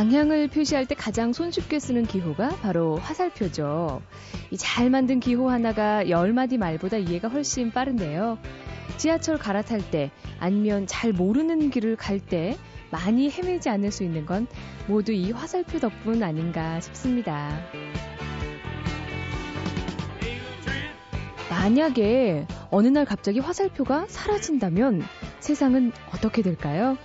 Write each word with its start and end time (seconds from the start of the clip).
방향을 0.00 0.48
표시할 0.48 0.86
때 0.86 0.94
가장 0.94 1.34
손쉽게 1.34 1.78
쓰는 1.78 2.06
기호가 2.06 2.48
바로 2.62 2.96
화살표죠. 2.96 4.00
이잘 4.50 4.88
만든 4.88 5.20
기호 5.20 5.50
하나가 5.50 6.08
열 6.08 6.32
마디 6.32 6.56
말보다 6.56 6.96
이해가 6.96 7.28
훨씬 7.28 7.70
빠른데요. 7.70 8.38
지하철 8.96 9.36
갈아탈 9.36 9.90
때 9.90 10.10
아니면 10.38 10.86
잘 10.86 11.12
모르는 11.12 11.68
길을 11.68 11.96
갈 11.96 12.18
때 12.18 12.56
많이 12.90 13.28
헤매지 13.28 13.68
않을 13.68 13.92
수 13.92 14.02
있는 14.02 14.24
건 14.24 14.46
모두 14.86 15.12
이 15.12 15.32
화살표 15.32 15.78
덕분 15.78 16.22
아닌가 16.22 16.80
싶습니다. 16.80 17.60
만약에 21.50 22.46
어느 22.70 22.88
날 22.88 23.04
갑자기 23.04 23.38
화살표가 23.38 24.06
사라진다면 24.08 25.02
세상은 25.40 25.92
어떻게 26.14 26.40
될까요? 26.40 26.96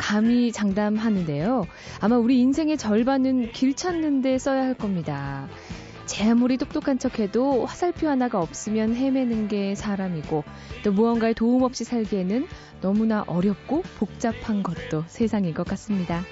감히 0.00 0.50
장담하는데요. 0.50 1.66
아마 2.00 2.16
우리 2.16 2.40
인생의 2.40 2.78
절반은 2.78 3.52
길 3.52 3.74
찾는 3.74 4.22
데 4.22 4.38
써야 4.38 4.62
할 4.62 4.72
겁니다. 4.74 5.46
제 6.06 6.28
아무리 6.28 6.56
똑똑한 6.56 6.98
척해도 6.98 7.66
화살표 7.66 8.08
하나가 8.08 8.40
없으면 8.40 8.96
헤매는 8.96 9.48
게 9.48 9.74
사람이고 9.74 10.42
또 10.82 10.92
무언가에 10.92 11.34
도움 11.34 11.62
없이 11.62 11.84
살기에는 11.84 12.48
너무나 12.80 13.24
어렵고 13.26 13.82
복잡한 13.98 14.62
것도 14.62 15.04
세상인 15.06 15.52
것 15.52 15.66
같습니다. 15.66 16.24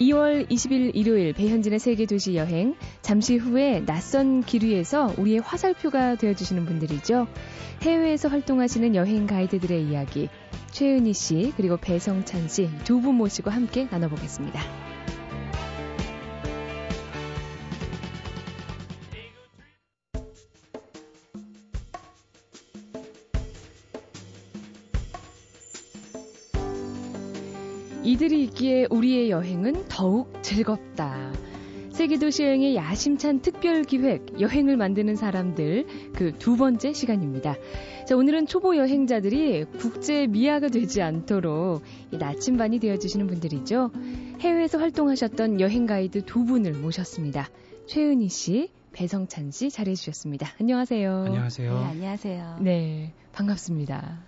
2월 0.00 0.46
20일 0.50 0.90
일요일 0.94 1.32
배현진의 1.32 1.78
세계 1.78 2.04
도시 2.06 2.34
여행 2.36 2.74
잠시 3.00 3.36
후에 3.36 3.82
낯선 3.86 4.42
길 4.42 4.64
위에서 4.64 5.12
우리의 5.16 5.40
화살표가 5.40 6.16
되어 6.16 6.34
주시는 6.34 6.66
분들이죠. 6.66 7.26
해외에서 7.82 8.28
활동하시는 8.28 8.94
여행 8.94 9.26
가이드들의 9.26 9.82
이야기 9.84 10.28
최은희 10.70 11.12
씨 11.14 11.52
그리고 11.56 11.76
배성찬 11.78 12.48
씨 12.48 12.68
두 12.84 13.00
분 13.00 13.14
모시고 13.14 13.50
함께 13.50 13.88
나눠보겠습니다. 13.90 14.95
이들이 28.26 28.42
있기에 28.44 28.86
우리의 28.90 29.30
여행은 29.30 29.84
더욱 29.88 30.42
즐겁다. 30.42 31.32
세계도시 31.92 32.42
여행의 32.42 32.74
야심찬 32.74 33.40
특별 33.40 33.84
기획, 33.84 34.40
여행을 34.40 34.76
만드는 34.76 35.14
사람들, 35.14 35.86
그 36.12 36.32
두 36.36 36.56
번째 36.56 36.92
시간입니다. 36.92 37.54
자, 38.04 38.16
오늘은 38.16 38.46
초보 38.48 38.76
여행자들이 38.76 39.66
국제 39.78 40.26
미아가 40.26 40.66
되지 40.66 41.02
않도록 41.02 41.82
나침반이 42.10 42.80
되어주시는 42.80 43.28
분들이죠. 43.28 43.92
해외에서 44.40 44.78
활동하셨던 44.78 45.60
여행 45.60 45.86
가이드 45.86 46.24
두 46.24 46.44
분을 46.44 46.72
모셨습니다. 46.72 47.48
최은희 47.86 48.28
씨, 48.28 48.70
배성찬 48.92 49.52
씨 49.52 49.70
잘해주셨습니다. 49.70 50.48
안녕하세요. 50.60 51.24
안녕하세요. 51.26 51.78
네, 51.78 51.84
안녕하세요. 51.84 52.58
네, 52.60 53.12
반갑습니다. 53.32 54.18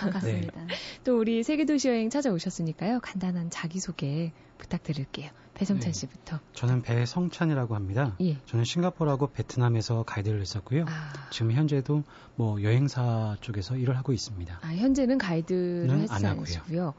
반갑습니다. 0.00 0.64
네. 0.64 0.74
또 1.04 1.18
우리 1.18 1.42
세계도시 1.42 1.88
여행 1.88 2.10
찾아오셨으니까요. 2.10 3.00
간단한 3.00 3.50
자기소개 3.50 4.32
부탁드릴게요. 4.58 5.30
배성찬 5.54 5.92
네. 5.92 5.98
씨부터. 5.98 6.40
저는 6.52 6.82
배성찬이라고 6.82 7.74
합니다. 7.74 8.16
예. 8.20 8.38
저는 8.46 8.64
싱가포르하고 8.64 9.28
베트남에서 9.28 10.02
가이드를 10.02 10.40
했었고요. 10.40 10.84
아. 10.88 11.12
지금 11.30 11.52
현재도 11.52 12.02
뭐 12.34 12.60
여행사 12.62 13.36
쪽에서 13.40 13.76
일을 13.76 13.96
하고 13.96 14.12
있습니다. 14.12 14.58
아, 14.62 14.66
현재는 14.66 15.18
가이드는 15.18 16.08
하지 16.08 16.26
않으시고요. 16.26 16.94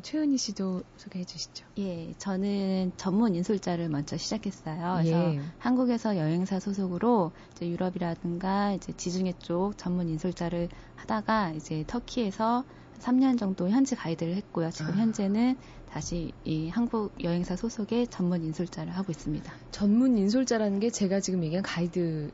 최은희 0.00 0.38
씨도 0.38 0.82
소개해 0.96 1.24
주시죠. 1.24 1.66
예, 1.78 2.14
저는 2.16 2.92
전문 2.96 3.34
인솔자를 3.34 3.90
먼저 3.90 4.16
시작했어요. 4.16 5.00
그래서 5.02 5.34
예. 5.34 5.40
한국에서 5.58 6.16
여행사 6.16 6.58
소속으로 6.58 7.32
이제 7.52 7.68
유럽이라든가 7.68 8.72
이제 8.72 8.92
지중해 8.96 9.34
쪽 9.38 9.76
전문 9.76 10.08
인솔자를 10.08 10.68
하다가 10.96 11.52
이제 11.52 11.84
터키에서 11.86 12.64
3년 13.00 13.38
정도 13.38 13.68
현지 13.68 13.94
가이드를 13.94 14.34
했고요. 14.36 14.70
지금 14.70 14.94
아. 14.94 14.96
현재는 14.96 15.56
다시 15.90 16.32
이 16.44 16.68
한국 16.70 17.12
여행사 17.22 17.54
소속의 17.54 18.06
전문 18.08 18.42
인솔자를 18.44 18.96
하고 18.96 19.12
있습니다. 19.12 19.52
전문 19.72 20.16
인솔자라는 20.16 20.80
게 20.80 20.88
제가 20.88 21.20
지금 21.20 21.44
얘기한 21.44 21.62
가이드 21.62 22.30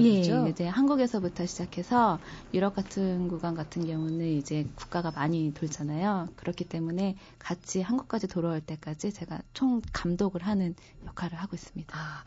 예, 0.00 0.20
이제 0.48 0.66
한국에서부터 0.66 1.44
시작해서 1.46 2.18
유럽 2.54 2.74
같은 2.74 3.28
구간 3.28 3.54
같은 3.54 3.84
경우는 3.86 4.26
이제 4.26 4.66
국가가 4.74 5.10
많이 5.10 5.52
돌잖아요. 5.52 6.28
그렇기 6.36 6.64
때문에 6.64 7.16
같이 7.38 7.82
한국까지 7.82 8.26
돌아올 8.26 8.60
때까지 8.60 9.12
제가 9.12 9.42
총 9.52 9.82
감독을 9.92 10.42
하는 10.42 10.74
역할을 11.06 11.36
하고 11.38 11.56
있습니다. 11.56 11.94
아, 11.96 12.24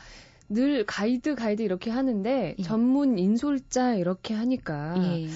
늘 0.48 0.86
가이드 0.86 1.34
가이드 1.36 1.64
이렇게 1.64 1.90
하는데 1.90 2.56
예. 2.58 2.64
전문 2.64 3.18
인솔자 3.18 3.96
이렇게 3.96 4.34
하니까 4.36 4.94
예. 4.98 5.28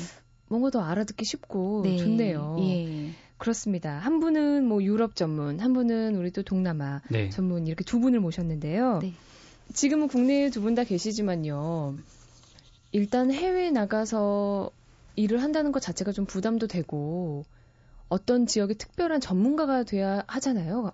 뭔가 0.47 0.69
더 0.69 0.81
알아듣기 0.81 1.25
쉽고 1.25 1.81
네. 1.83 1.97
좋네요. 1.97 2.57
예. 2.59 3.09
그렇습니다. 3.37 3.97
한 3.97 4.19
분은 4.19 4.65
뭐 4.67 4.83
유럽 4.83 5.15
전문, 5.15 5.59
한 5.61 5.73
분은 5.73 6.15
우리 6.15 6.29
또 6.31 6.43
동남아 6.43 7.01
네. 7.09 7.29
전문 7.29 7.65
이렇게 7.67 7.83
두 7.83 7.99
분을 7.99 8.19
모셨는데요. 8.19 8.99
네. 9.01 9.13
지금은 9.73 10.07
국내에 10.07 10.49
두 10.49 10.61
분 10.61 10.75
다 10.75 10.83
계시지만요. 10.83 11.95
일단 12.91 13.31
해외에 13.31 13.71
나가서 13.71 14.71
일을 15.15 15.43
한다는 15.43 15.71
것 15.71 15.79
자체가 15.79 16.11
좀 16.11 16.25
부담도 16.25 16.67
되고 16.67 17.45
어떤 18.07 18.47
지역의 18.47 18.77
특별한 18.77 19.21
전문가가 19.21 19.83
돼야 19.83 20.23
하잖아요. 20.27 20.91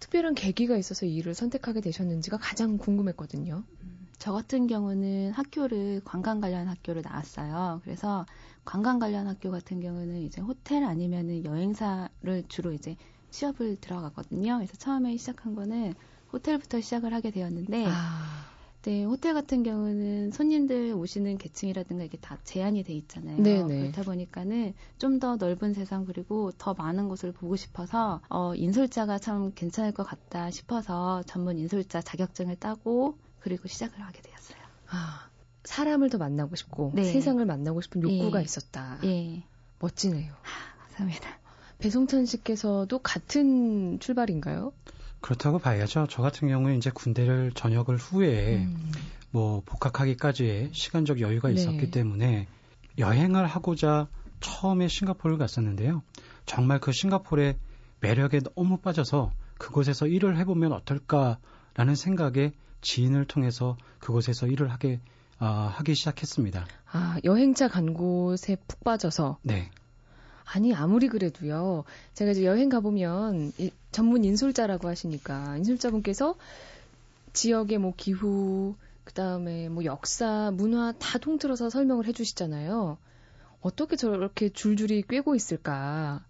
특별한 0.00 0.34
계기가 0.34 0.76
있어서 0.76 1.06
이 1.06 1.16
일을 1.16 1.34
선택하게 1.34 1.80
되셨는지가 1.80 2.38
가장 2.38 2.78
궁금했거든요. 2.78 3.64
음, 3.82 4.08
저 4.18 4.32
같은 4.32 4.66
경우는 4.66 5.32
학교를 5.32 6.00
관광 6.04 6.40
관련 6.40 6.68
학교를 6.68 7.02
나왔어요. 7.02 7.80
그래서 7.84 8.24
관광 8.64 8.98
관련 8.98 9.26
학교 9.26 9.50
같은 9.50 9.80
경우는 9.80 10.22
이제 10.22 10.40
호텔 10.40 10.84
아니면은 10.84 11.44
여행사를 11.44 12.44
주로 12.48 12.72
이제 12.72 12.96
취업을 13.30 13.76
들어가거든요. 13.80 14.56
그래서 14.56 14.74
처음에 14.76 15.16
시작한 15.16 15.54
거는 15.54 15.94
호텔부터 16.32 16.80
시작을 16.80 17.12
하게 17.12 17.30
되었는데 17.30 17.86
아. 17.88 18.53
네, 18.84 19.02
호텔 19.04 19.32
같은 19.32 19.62
경우는 19.62 20.30
손님들 20.30 20.92
오시는 20.92 21.38
계층이라든가 21.38 22.04
이게 22.04 22.18
다 22.18 22.38
제한이 22.44 22.84
돼 22.84 22.92
있잖아요. 22.92 23.42
네네. 23.42 23.80
그렇다 23.80 24.02
보니까는 24.02 24.74
좀 24.98 25.14
더 25.18 25.36
넓은 25.36 25.72
세상 25.74 26.04
그리고 26.04 26.50
더 26.58 26.74
많은 26.74 27.08
곳을 27.08 27.32
보고 27.32 27.56
싶어서 27.56 28.20
어, 28.28 28.54
인솔자가 28.54 29.18
참 29.18 29.52
괜찮을 29.54 29.92
것 29.92 30.02
같다 30.04 30.50
싶어서 30.50 31.22
전문 31.22 31.56
인솔자 31.56 32.02
자격증을 32.02 32.56
따고 32.56 33.16
그리고 33.40 33.68
시작을 33.68 34.00
하게 34.00 34.20
되었어요. 34.20 34.58
아, 34.90 35.28
사람을 35.62 36.10
더 36.10 36.18
만나고 36.18 36.56
싶고 36.56 36.92
네. 36.94 37.04
세상을 37.04 37.44
만나고 37.46 37.80
싶은 37.80 38.02
욕구가 38.02 38.40
예. 38.40 38.44
있었다. 38.44 38.98
예. 39.04 39.44
멋지네요. 39.78 40.32
아, 40.32 40.82
감사합니다. 40.82 41.38
배송찬 41.78 42.26
씨께서도 42.26 42.98
같은 42.98 43.98
출발인가요? 44.00 44.72
그렇다고 45.24 45.58
봐야죠. 45.58 46.06
저 46.10 46.20
같은 46.20 46.48
경우에 46.48 46.76
이제 46.76 46.90
군대를 46.90 47.52
전역을 47.54 47.96
후에 47.96 48.56
음. 48.56 48.92
뭐 49.30 49.62
복학하기까지의 49.64 50.68
시간적 50.74 51.20
여유가 51.20 51.48
네. 51.48 51.54
있었기 51.54 51.90
때문에 51.90 52.46
여행을 52.98 53.46
하고자 53.46 54.08
처음에 54.40 54.86
싱가포르를 54.86 55.38
갔었는데요. 55.38 56.02
정말 56.44 56.78
그 56.78 56.92
싱가포르의 56.92 57.56
매력에 58.00 58.40
너무 58.54 58.76
빠져서 58.76 59.32
그곳에서 59.56 60.06
일을 60.06 60.36
해보면 60.36 60.72
어떨까라는 60.72 61.94
생각에 61.96 62.52
지인을 62.82 63.24
통해서 63.24 63.78
그곳에서 64.00 64.46
일을 64.46 64.70
하게 64.70 65.00
아, 65.38 65.72
하기 65.76 65.94
시작했습니다. 65.94 66.66
아 66.92 67.16
여행자 67.24 67.68
간 67.68 67.94
곳에 67.94 68.56
푹 68.68 68.84
빠져서. 68.84 69.38
네. 69.40 69.70
아니 70.44 70.74
아무리 70.74 71.08
그래도요. 71.08 71.84
제가 72.14 72.32
이제 72.32 72.44
여행 72.44 72.68
가 72.68 72.80
보면 72.80 73.52
이, 73.58 73.70
전문 73.92 74.24
인솔자라고 74.24 74.88
하시니까 74.88 75.56
인솔자분께서 75.58 76.36
지역의 77.32 77.78
뭐 77.78 77.94
기후 77.96 78.74
그다음에 79.04 79.68
뭐 79.68 79.84
역사, 79.84 80.50
문화 80.52 80.92
다 80.92 81.18
통틀어서 81.18 81.70
설명을 81.70 82.06
해 82.06 82.12
주시잖아요. 82.12 82.96
어떻게 83.60 83.96
저렇게 83.96 84.48
줄줄이 84.48 85.02
꿰고 85.02 85.34
있을까? 85.34 86.22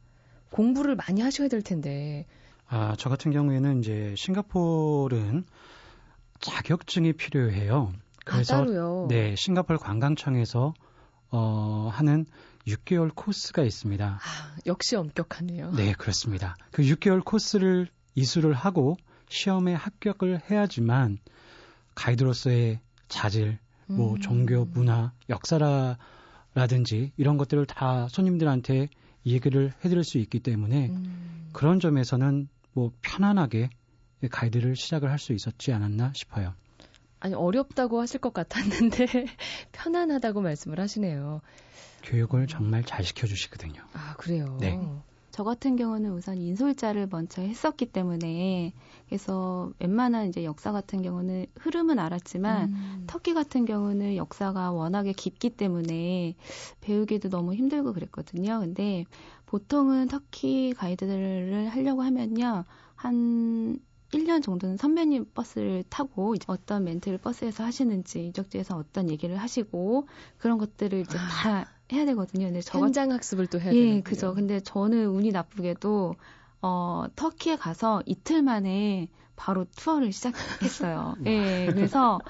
공부를 0.50 0.94
많이 0.96 1.20
하셔야 1.20 1.48
될 1.48 1.62
텐데. 1.62 2.26
아, 2.68 2.94
저 2.98 3.08
같은 3.08 3.32
경우에는 3.32 3.80
이제 3.80 4.14
싱가포르는 4.16 5.44
자격증이 6.40 7.14
필요해요. 7.14 7.92
그래서 8.24 8.54
아, 8.54 8.58
따로요? 8.58 9.06
네, 9.08 9.34
싱가포르 9.36 9.78
관광청에서 9.78 10.74
어 11.30 11.90
하는 11.92 12.26
6개월 12.66 13.14
코스가 13.14 13.62
있습니다. 13.62 14.18
아, 14.20 14.56
역시 14.66 14.96
엄격하네요. 14.96 15.72
네, 15.72 15.92
그렇습니다. 15.92 16.56
그 16.70 16.82
6개월 16.82 17.22
코스를 17.24 17.88
이수를 18.14 18.52
하고 18.54 18.96
시험에 19.28 19.74
합격을 19.74 20.50
해야지만 20.50 21.18
가이드로서의 21.94 22.80
자질, 23.08 23.58
뭐 23.86 24.14
음. 24.14 24.20
종교, 24.20 24.64
문화, 24.64 25.12
역사라라든지 25.28 27.12
이런 27.16 27.36
것들을 27.36 27.66
다 27.66 28.08
손님들한테 28.08 28.88
얘기를 29.26 29.72
해드릴 29.84 30.04
수 30.04 30.18
있기 30.18 30.40
때문에 30.40 30.88
음. 30.88 31.50
그런 31.52 31.80
점에서는 31.80 32.48
뭐 32.72 32.92
편안하게 33.02 33.70
가이드를 34.30 34.74
시작을 34.76 35.10
할 35.10 35.18
수 35.18 35.32
있었지 35.32 35.72
않았나 35.72 36.12
싶어요. 36.14 36.54
아니 37.20 37.34
어렵다고 37.34 38.00
하실 38.00 38.20
것 38.20 38.34
같았는데 38.34 39.06
편안하다고 39.72 40.42
말씀을 40.42 40.78
하시네요. 40.80 41.40
교육을 42.04 42.46
정말 42.46 42.84
잘 42.84 43.04
시켜주시거든요. 43.04 43.82
아 43.92 44.14
그래요. 44.16 44.56
네. 44.60 44.78
저 45.34 45.42
같은 45.42 45.74
경우는 45.74 46.12
우선 46.12 46.38
인솔자를 46.38 47.08
먼저 47.10 47.42
했었기 47.42 47.86
때문에 47.86 48.72
그래서 49.08 49.72
웬만한 49.80 50.28
이제 50.28 50.44
역사 50.44 50.70
같은 50.70 51.02
경우는 51.02 51.46
흐름은 51.58 51.98
알았지만 51.98 52.68
음. 52.68 53.04
터키 53.08 53.34
같은 53.34 53.64
경우는 53.64 54.14
역사가 54.14 54.70
워낙에 54.70 55.12
깊기 55.12 55.50
때문에 55.50 56.36
배우기도 56.82 57.30
너무 57.30 57.54
힘들고 57.54 57.94
그랬거든요. 57.94 58.60
근데 58.60 59.06
보통은 59.46 60.06
터키 60.06 60.72
가이드를 60.72 61.68
하려고 61.68 62.02
하면요. 62.02 62.64
한 62.94 63.80
1년 64.12 64.40
정도는 64.40 64.76
선배님 64.76 65.32
버스를 65.34 65.82
타고 65.90 66.36
어떤 66.46 66.84
멘트를 66.84 67.18
버스에서 67.18 67.64
하시는지 67.64 68.26
유적지에서 68.26 68.76
어떤 68.76 69.10
얘기를 69.10 69.36
하시고 69.36 70.06
그런 70.38 70.58
것들을 70.58 71.00
이제 71.00 71.18
아. 71.18 71.28
다 71.28 71.73
해야 71.92 72.04
되거든요. 72.06 72.46
근데 72.46 72.60
저 72.60 72.78
현장 72.78 73.12
학습을 73.12 73.46
또 73.46 73.60
해야 73.60 73.72
예, 73.72 73.80
되는 73.80 74.02
그죠. 74.02 74.34
근데 74.34 74.60
저는 74.60 75.08
운이 75.08 75.30
나쁘게도 75.32 76.14
어, 76.62 77.04
터키에 77.14 77.56
가서 77.56 78.02
이틀 78.06 78.42
만에 78.42 79.08
바로 79.36 79.66
투어를 79.76 80.12
시작했어요. 80.12 81.16
예, 81.26 81.66
그래서 81.70 82.20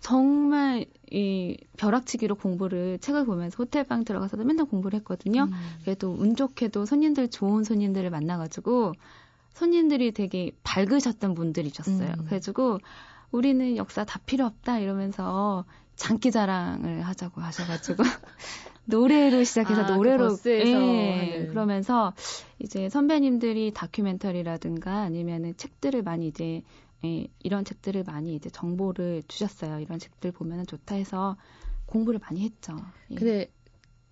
정말 0.00 0.84
이 1.10 1.56
벼락치기로 1.76 2.34
공부를 2.36 2.98
책을 2.98 3.24
보면서 3.24 3.56
호텔방 3.58 4.04
들어가서도 4.04 4.44
맨날 4.44 4.66
공부를 4.66 4.98
했거든요. 5.00 5.44
음. 5.44 5.52
그래도 5.82 6.12
운 6.12 6.36
좋게도 6.36 6.84
손님들 6.84 7.30
좋은 7.30 7.64
손님들을 7.64 8.10
만나가지고 8.10 8.92
손님들이 9.54 10.12
되게 10.12 10.50
밝으셨던 10.62 11.34
분들이셨어요. 11.34 12.08
음. 12.10 12.24
그래가지고 12.24 12.78
우리는 13.30 13.76
역사 13.76 14.04
다 14.04 14.20
필요 14.26 14.44
없다 14.44 14.78
이러면서 14.78 15.64
장기 15.96 16.30
자랑을 16.30 17.02
하자고 17.02 17.40
하셔가지고 17.40 18.02
노래로 18.86 19.44
시작해서 19.44 19.82
아, 19.82 19.86
그 19.86 19.92
노래로 19.92 20.36
그 20.36 20.50
예, 20.50 21.46
그러면서 21.48 22.12
이제 22.58 22.88
선배님들이 22.88 23.72
다큐멘터리라든가 23.72 25.00
아니면은 25.00 25.56
책들을 25.56 26.02
많이 26.02 26.28
이제 26.28 26.62
예, 27.04 27.26
이런 27.42 27.64
책들을 27.64 28.04
많이 28.04 28.34
이제 28.34 28.50
정보를 28.50 29.22
주셨어요. 29.28 29.80
이런 29.80 29.98
책들 29.98 30.32
보면은 30.32 30.66
좋다 30.66 30.94
해서 30.96 31.36
공부를 31.86 32.20
많이 32.20 32.42
했죠. 32.42 32.76
예. 33.10 33.14
근데 33.14 33.50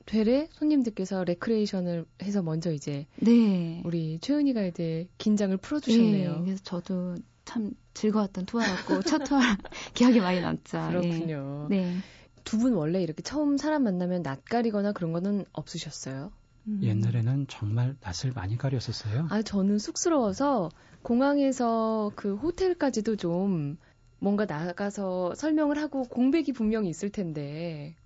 되레 0.05 0.49
손님들께서 0.53 1.25
레크레이션을 1.25 2.05
해서 2.23 2.43
먼저 2.43 2.73
이제 2.73 3.07
네. 3.17 3.83
우리 3.85 4.19
최은희가 4.21 4.63
이제 4.65 5.09
긴장을 5.19 5.57
풀어주셨네요. 5.57 6.37
예, 6.39 6.45
그래서 6.45 6.63
저도 6.65 7.17
참 7.45 7.73
즐거웠던 7.95 8.47
투어였고 8.47 9.03
첫 9.03 9.25
투어 9.25 9.39
기억이 9.95 10.21
많이 10.21 10.41
남죠. 10.41 10.79
예. 10.79 10.89
그렇군요. 10.91 11.69
예. 11.73 11.77
네. 11.77 11.97
두 12.45 12.59
분 12.59 12.75
원래 12.75 13.03
이렇게 13.03 13.23
처음 13.23 13.57
사람 13.57 13.85
만나면 13.85 14.23
낯가리거나 14.23 14.93
그런 14.93 15.13
거는 15.13 15.45
없으셨어요? 15.53 16.33
음. 16.67 16.81
옛날에는 16.83 17.47
정말 17.49 17.97
낯을 18.01 18.33
많이 18.35 18.57
가렸었어요. 18.59 19.27
아, 19.31 19.43
저는 19.43 19.79
쑥스러워서 19.79 20.71
공항에서 21.03 22.11
그 22.17 22.35
호텔까지도 22.37 23.17
좀 23.17 23.77
뭔가 24.19 24.45
나가서 24.45 25.35
설명을 25.35 25.79
하고 25.79 26.03
공백이 26.05 26.53
분명히 26.53 26.89
있을 26.89 27.11
텐데 27.11 27.97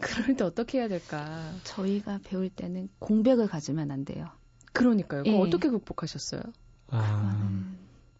그럴 0.00 0.36
때 0.36 0.44
어떻게 0.44 0.78
해야 0.78 0.88
될까? 0.88 1.50
저희가 1.64 2.20
배울 2.24 2.48
때는 2.50 2.88
공백을 2.98 3.46
가지면 3.48 3.90
안 3.90 4.04
돼요. 4.04 4.28
그러니까요. 4.72 5.22
예. 5.26 5.38
어떻게 5.38 5.68
극복하셨어요? 5.68 6.40
아... 6.88 7.64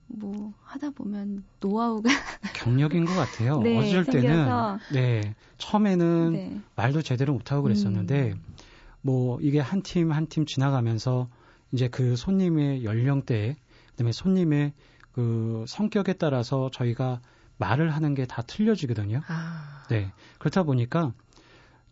뭐 0.06 0.52
하다 0.62 0.90
보면 0.90 1.44
노하우가 1.60 2.08
경력인 2.54 3.04
것 3.04 3.14
같아요. 3.14 3.60
네, 3.60 3.78
어쩔 3.78 4.04
생겨서. 4.04 4.18
때는 4.28 4.78
네 4.92 5.34
처음에는 5.58 6.32
네. 6.32 6.60
말도 6.76 7.02
제대로 7.02 7.32
못하고 7.32 7.62
그랬었는데 7.62 8.32
음. 8.32 8.42
뭐 9.02 9.38
이게 9.40 9.60
한팀 9.60 10.12
한 10.12 10.26
팀 10.28 10.46
지나가면서 10.46 11.28
이제 11.72 11.88
그 11.88 12.16
손님의 12.16 12.84
연령대 12.84 13.56
그다음에 13.90 14.12
손님의 14.12 14.72
그 15.12 15.64
성격에 15.68 16.14
따라서 16.14 16.70
저희가 16.72 17.20
말을 17.56 17.90
하는 17.94 18.14
게 18.14 18.26
다 18.26 18.42
틀려지거든요. 18.42 19.20
아. 19.28 19.84
네 19.88 20.10
그렇다 20.38 20.62
보니까 20.64 21.12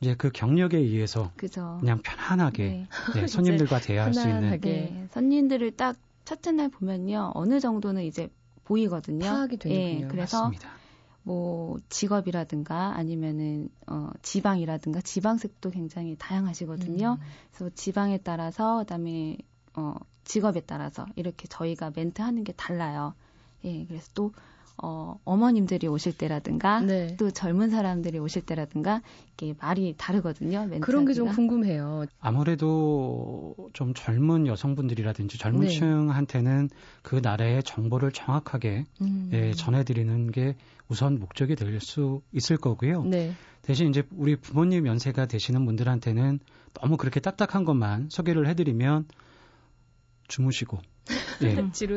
이제 0.00 0.14
그 0.16 0.30
경력에 0.30 0.76
의해서 0.78 1.30
그죠. 1.36 1.76
그냥 1.80 2.00
편안하게 2.02 2.62
네. 2.64 2.86
네, 3.14 3.26
손님들과 3.26 3.78
대화할 3.80 4.12
수 4.14 4.28
있는 4.28 4.60
네, 4.60 5.08
손님들을 5.12 5.70
딱 5.72 5.96
첫째 6.24 6.52
날 6.52 6.68
보면요 6.68 7.32
어느 7.34 7.60
정도는 7.60 8.04
이제 8.04 8.30
보이거든요. 8.64 9.26
파악이 9.28 9.58
되는군요. 9.58 10.06
예, 10.06 10.08
그래서 10.08 10.44
맞습니다. 10.44 10.70
뭐 11.24 11.78
직업이라든가 11.88 12.96
아니면은 12.96 13.68
어 13.86 14.10
지방이라든가 14.22 15.00
지방색도 15.00 15.70
굉장히 15.70 16.16
다양하시거든요. 16.18 17.18
음. 17.20 17.26
그래서 17.52 17.74
지방에 17.74 18.18
따라서 18.18 18.78
그다음에 18.78 19.38
어 19.74 19.94
직업에 20.24 20.60
따라서 20.60 21.06
이렇게 21.16 21.46
저희가 21.48 21.92
멘트 21.94 22.22
하는 22.22 22.44
게 22.44 22.52
달라요. 22.52 23.14
예, 23.64 23.84
그래서 23.86 24.08
또 24.14 24.32
어, 24.82 25.16
어머님들이 25.24 25.86
오실 25.88 26.16
때라든가 26.16 26.80
네. 26.80 27.16
또 27.18 27.30
젊은 27.30 27.70
사람들이 27.70 28.18
오실 28.18 28.42
때라든가 28.42 29.02
이게 29.34 29.54
말이 29.60 29.94
다르거든요. 29.96 30.60
멘트하기가. 30.60 30.86
그런 30.86 31.04
게 31.04 31.12
좀 31.14 31.28
궁금해요. 31.28 32.06
아무래도 32.20 33.54
좀 33.72 33.94
젊은 33.94 34.46
여성분들이라든지 34.46 35.38
젊은 35.38 35.62
네. 35.66 35.68
층한테는 35.68 36.68
그 37.02 37.16
나라의 37.22 37.62
정보를 37.62 38.12
정확하게 38.12 38.84
음. 39.00 39.30
예, 39.32 39.52
전해드리는 39.52 40.30
게 40.30 40.56
우선 40.88 41.18
목적이 41.18 41.54
될 41.56 41.80
수 41.80 42.22
있을 42.32 42.56
거고요. 42.56 43.02
네. 43.04 43.32
대신 43.62 43.88
이제 43.88 44.02
우리 44.16 44.36
부모님 44.36 44.86
연세가 44.86 45.26
되시는 45.26 45.64
분들한테는 45.64 46.40
너무 46.74 46.96
그렇게 46.96 47.20
딱딱한 47.20 47.64
것만 47.64 48.08
소개를 48.10 48.46
해드리면 48.48 49.06
주무시고 50.28 50.78
네, 51.40 51.54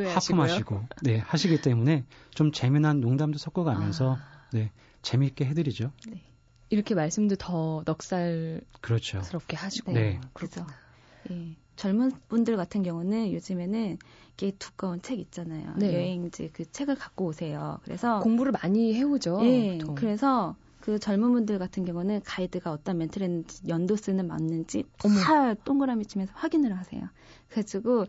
하품하시고 0.07 0.88
네 1.04 1.19
하시기 1.19 1.62
때문에 1.62 2.06
좀 2.31 2.52
재미난 2.52 3.02
농담도 3.02 3.38
섞어가면서 3.38 4.16
아. 4.16 4.48
네 4.52 4.72
재미있게 5.02 5.46
해드리죠. 5.46 5.92
네. 6.07 6.22
이렇게 6.69 6.95
말씀도 6.95 7.35
더 7.35 7.83
넉살스럽게 7.85 8.62
그렇죠. 8.81 9.21
하시고 9.54 9.92
네. 9.94 10.19
그렇죠. 10.33 10.66
예. 11.30 11.56
젊은 11.76 12.12
분들 12.30 12.56
같은 12.57 12.83
경우는 12.83 13.33
요즘에는 13.33 13.97
이게 14.33 14.52
두꺼운 14.57 15.02
책 15.02 15.19
있잖아요. 15.19 15.74
네. 15.78 15.94
여행지 15.94 16.50
그 16.54 16.69
책을 16.69 16.95
갖고 16.95 17.26
오세요. 17.26 17.80
그래서 17.83 18.19
공부를 18.21 18.52
많이 18.52 18.94
해오죠. 18.95 19.40
예. 19.44 19.78
보통. 19.78 19.95
그래서 19.95 20.56
그 20.80 21.00
젊은 21.00 21.33
분들 21.33 21.59
같은 21.59 21.83
경우는 21.83 22.21
가이드가 22.24 22.71
어떤 22.71 23.00
멘트를 23.00 23.26
했는지 23.26 23.68
연도 23.68 23.95
쓰는 23.95 24.28
맞는지 24.28 24.83
다 25.24 25.54
동그라미 25.54 26.06
치면서 26.06 26.31
확인을 26.35 26.78
하세요. 26.78 27.09
그래가지고 27.50 28.06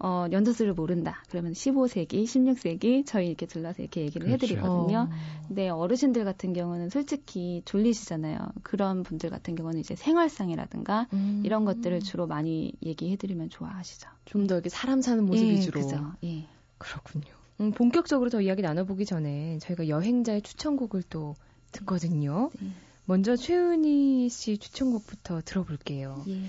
어, 0.00 0.26
연도수를 0.30 0.74
모른다. 0.74 1.22
그러면 1.28 1.52
15세기, 1.52 2.24
16세기 2.24 3.04
저희 3.06 3.28
이렇게 3.28 3.46
들러서 3.46 3.82
이렇게 3.82 4.02
얘기를 4.02 4.26
그렇죠. 4.26 4.46
해드리거든요. 4.46 5.08
어. 5.10 5.16
근데 5.48 5.68
어르신들 5.68 6.24
같은 6.24 6.52
경우는 6.52 6.88
솔직히 6.90 7.62
졸리시잖아요. 7.64 8.38
그런 8.62 9.02
분들 9.02 9.30
같은 9.30 9.54
경우는 9.54 9.80
이제 9.80 9.96
생활상이라든가 9.96 11.08
음. 11.12 11.42
이런 11.44 11.64
것들을 11.64 12.00
주로 12.00 12.26
많이 12.26 12.72
얘기해드리면 12.82 13.50
좋아하시죠. 13.50 14.08
좀 14.24 14.46
더 14.48 14.54
이렇게 14.54 14.68
사람 14.70 15.02
사는 15.02 15.24
모습 15.26 15.44
예, 15.46 15.50
위주로. 15.50 15.80
그죠. 15.82 16.12
예. 16.24 16.46
그렇군요. 16.78 17.26
음, 17.60 17.72
본격적으로 17.72 18.30
더 18.30 18.40
이야기 18.40 18.62
나눠보기 18.62 19.04
전에 19.04 19.58
저희가 19.58 19.88
여행자의 19.88 20.42
추천곡을 20.42 21.02
또 21.10 21.34
듣거든요. 21.72 22.50
네. 22.60 22.70
먼저 23.04 23.36
최은희 23.36 24.28
씨 24.28 24.58
추천곡부터 24.58 25.42
들어볼게요. 25.44 26.24
예. 26.28 26.42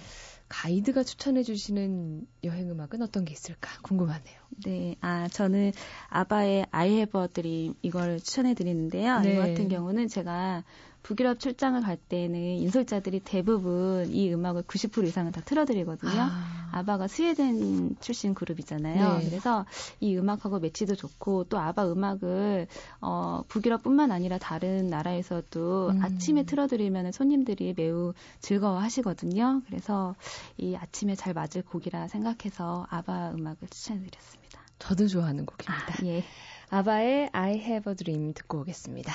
가이드가 0.50 1.03
추천해 1.03 1.44
주시는 1.44 2.27
여행 2.44 2.70
음악은 2.70 3.01
어떤 3.01 3.24
게 3.24 3.34
있을까 3.34 3.70
궁금하네요. 3.84 4.39
네, 4.65 4.96
아 5.00 5.27
저는 5.29 5.72
아바의 6.10 6.65
I 6.72 6.89
Have 6.89 7.22
a 7.22 7.27
Dream 7.27 7.75
이걸 7.82 8.20
추천해 8.20 8.56
드리는데요. 8.56 9.20
네. 9.20 9.34
이 9.34 9.38
같은 9.38 9.70
경우는 9.70 10.08
제가 10.08 10.63
북유럽 11.03 11.39
출장을 11.39 11.82
갈 11.82 11.98
때는 11.98 12.39
인솔자들이 12.39 13.22
대부분 13.22 14.08
이 14.12 14.34
음악을 14.34 14.63
90% 14.63 15.08
이상은 15.08 15.32
다 15.32 15.41
틀어드리거든요. 15.41 16.12
아. 16.72 16.84
바가 16.84 17.08
스웨덴 17.08 17.96
출신 18.00 18.34
그룹이잖아요. 18.34 19.18
네. 19.20 19.29
그래서 19.29 19.65
이 20.00 20.15
음악하고 20.15 20.60
매치도 20.60 20.96
좋고 20.96 21.46
또 21.46 21.58
아바 21.60 21.91
음악을 21.91 22.68
어, 23.01 23.44
북유럽뿐만 23.48 24.12
아니라 24.12 24.38
다른 24.38 24.88
나라에서도 24.88 25.89
음. 25.89 26.03
아침에 26.03 26.44
틀어드리면 26.44 27.12
손님들이 27.12 27.74
매우 27.75 28.13
즐거워하시거든요. 28.41 29.62
그래서 29.65 30.15
이 30.58 30.75
아침에 30.75 31.15
잘 31.15 31.34
맞을 31.34 31.63
곡이라 31.63 32.08
생각해서 32.08 32.86
아바 32.89 33.32
음악을 33.32 33.68
추천해드렸습니다. 33.70 34.62
저도 34.79 35.08
좋아하는 35.08 35.46
곡입니다. 35.46 35.94
아, 35.94 36.06
예. 36.06 36.24
아바의 36.70 37.29
I 37.34 37.56
Have 37.56 37.91
a 37.91 37.96
Dream 37.96 38.34
듣고 38.34 38.60
오겠습니다. 38.60 39.12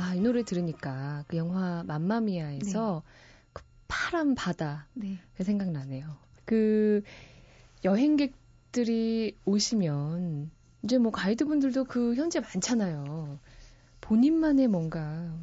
아, 0.00 0.14
이 0.14 0.20
노래 0.20 0.42
들으니까 0.42 1.24
그 1.28 1.36
영화 1.36 1.82
맘마미아에서 1.86 3.02
네. 3.04 3.10
그 3.52 3.62
파란 3.86 4.34
바다 4.34 4.86
네. 4.94 5.18
그 5.36 5.44
생각나네요. 5.44 6.16
그 6.46 7.02
여행객들이 7.84 9.36
오시면 9.44 10.50
이제 10.82 10.96
뭐 10.96 11.12
가이드분들도 11.12 11.84
그 11.84 12.14
현재 12.14 12.40
많잖아요. 12.40 13.38
본인만의 14.00 14.68
뭔가 14.68 15.36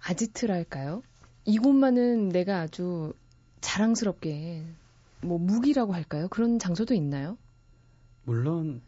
아지트랄까요? 0.00 1.02
이곳만은 1.44 2.30
내가 2.30 2.60
아주 2.60 3.12
자랑스럽게 3.60 4.64
뭐 5.20 5.38
무기라고 5.38 5.92
할까요? 5.92 6.28
그런 6.30 6.58
장소도 6.58 6.94
있나요? 6.94 7.36
물론 8.24 8.80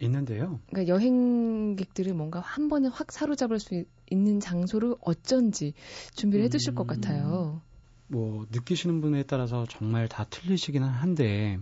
있는데요. 0.00 0.58
그러니까 0.70 0.92
여행객들을 0.92 2.12
뭔가 2.14 2.40
한 2.40 2.68
번에 2.68 2.88
확 2.88 3.12
사로잡을 3.12 3.60
수 3.60 3.84
있는 4.10 4.40
장소를 4.40 4.94
어쩐지 5.00 5.74
준비를 6.14 6.46
해 6.46 6.48
두실 6.48 6.72
음, 6.72 6.74
것 6.74 6.86
같아요. 6.86 7.60
뭐 8.06 8.46
느끼시는 8.50 9.00
분에 9.00 9.22
따라서 9.24 9.66
정말 9.68 10.08
다 10.08 10.24
틀리시기는 10.24 10.86
한데 10.86 11.58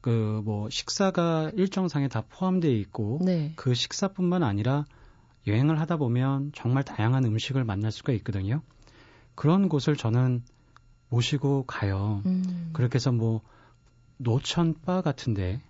그 0.00 0.40
뭐 0.44 0.70
식사가 0.70 1.50
일정상에 1.54 2.08
다 2.08 2.22
포함되어 2.28 2.70
있고 2.70 3.18
네. 3.22 3.52
그 3.56 3.74
식사뿐만 3.74 4.42
아니라 4.42 4.84
여행을 5.46 5.80
하다 5.80 5.96
보면 5.96 6.52
정말 6.54 6.84
다양한 6.84 7.24
음식을 7.24 7.64
만날 7.64 7.92
수가 7.92 8.12
있거든요. 8.14 8.62
그런 9.34 9.68
곳을 9.68 9.96
저는 9.96 10.42
모시고 11.08 11.64
가요. 11.66 12.22
음. 12.26 12.70
그렇게 12.72 12.96
해서 12.96 13.12
뭐 13.12 13.40
노천 14.18 14.74
바 14.82 15.00
같은데 15.00 15.60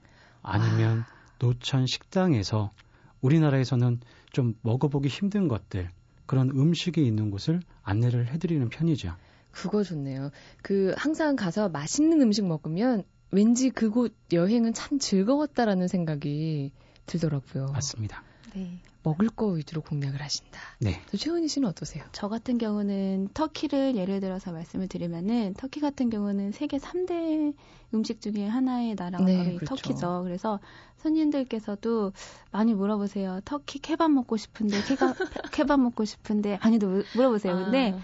아니면 0.43 1.01
아. 1.01 1.35
노천 1.39 1.87
식당에서 1.87 2.73
우리나라에서는 3.21 4.01
좀 4.33 4.55
먹어보기 4.63 5.09
힘든 5.09 5.49
것들 5.49 5.91
그런 6.29 6.51
음식이 6.51 7.05
있는 7.05 7.31
곳을 7.33 7.61
안내를 7.83 8.29
해드리는 8.29 8.69
편이죠. 8.69 9.17
그거 9.51 9.83
좋네요. 9.83 10.31
그 10.63 10.95
항상 10.97 11.35
가서 11.35 11.71
맛있는 11.71 12.21
음식 12.21 12.47
먹으면 12.47 13.03
왠지 13.33 13.71
그곳 13.71 14.15
여행은 14.33 14.75
참 14.75 14.99
즐거웠다라는 14.99 15.89
생각이 15.89 16.71
들더라고요. 17.07 17.73
맞습니다. 17.73 18.23
네. 18.55 18.79
먹을 19.03 19.29
거 19.29 19.47
위주로 19.47 19.81
공략을 19.81 20.21
하신다. 20.21 20.61
네. 20.81 21.01
최은희 21.17 21.49
씨는 21.49 21.69
어떠세요? 21.69 22.05
저 22.13 22.29
같은 22.29 22.59
경우는 22.59 23.29
터키를 23.33 23.97
예를 23.97 24.21
들어서 24.21 24.53
말씀을 24.53 24.89
드리면은 24.89 25.55
터키 25.57 25.81
같은 25.81 26.11
경우는 26.11 26.53
세계 26.53 26.79
3대 26.79 27.55
음식 27.95 28.21
중에 28.21 28.47
하나의 28.47 28.97
나라가 28.97 29.25
네, 29.25 29.39
바로 29.39 29.57
그렇죠. 29.57 29.77
터키죠. 29.77 30.23
그래서 30.25 30.61
손님들께서도 30.99 32.13
많이 32.51 32.75
물어보세요. 32.75 33.41
터키 33.45 33.79
케밥 33.79 34.11
먹고 34.11 34.37
싶은데 34.37 34.83
케밥, 34.83 35.17
케밥 35.53 35.81
먹고 35.81 36.05
싶은데 36.05 36.59
많이도 36.63 37.05
물어보세요. 37.15 37.55
근데 37.55 37.93
아. 37.93 37.99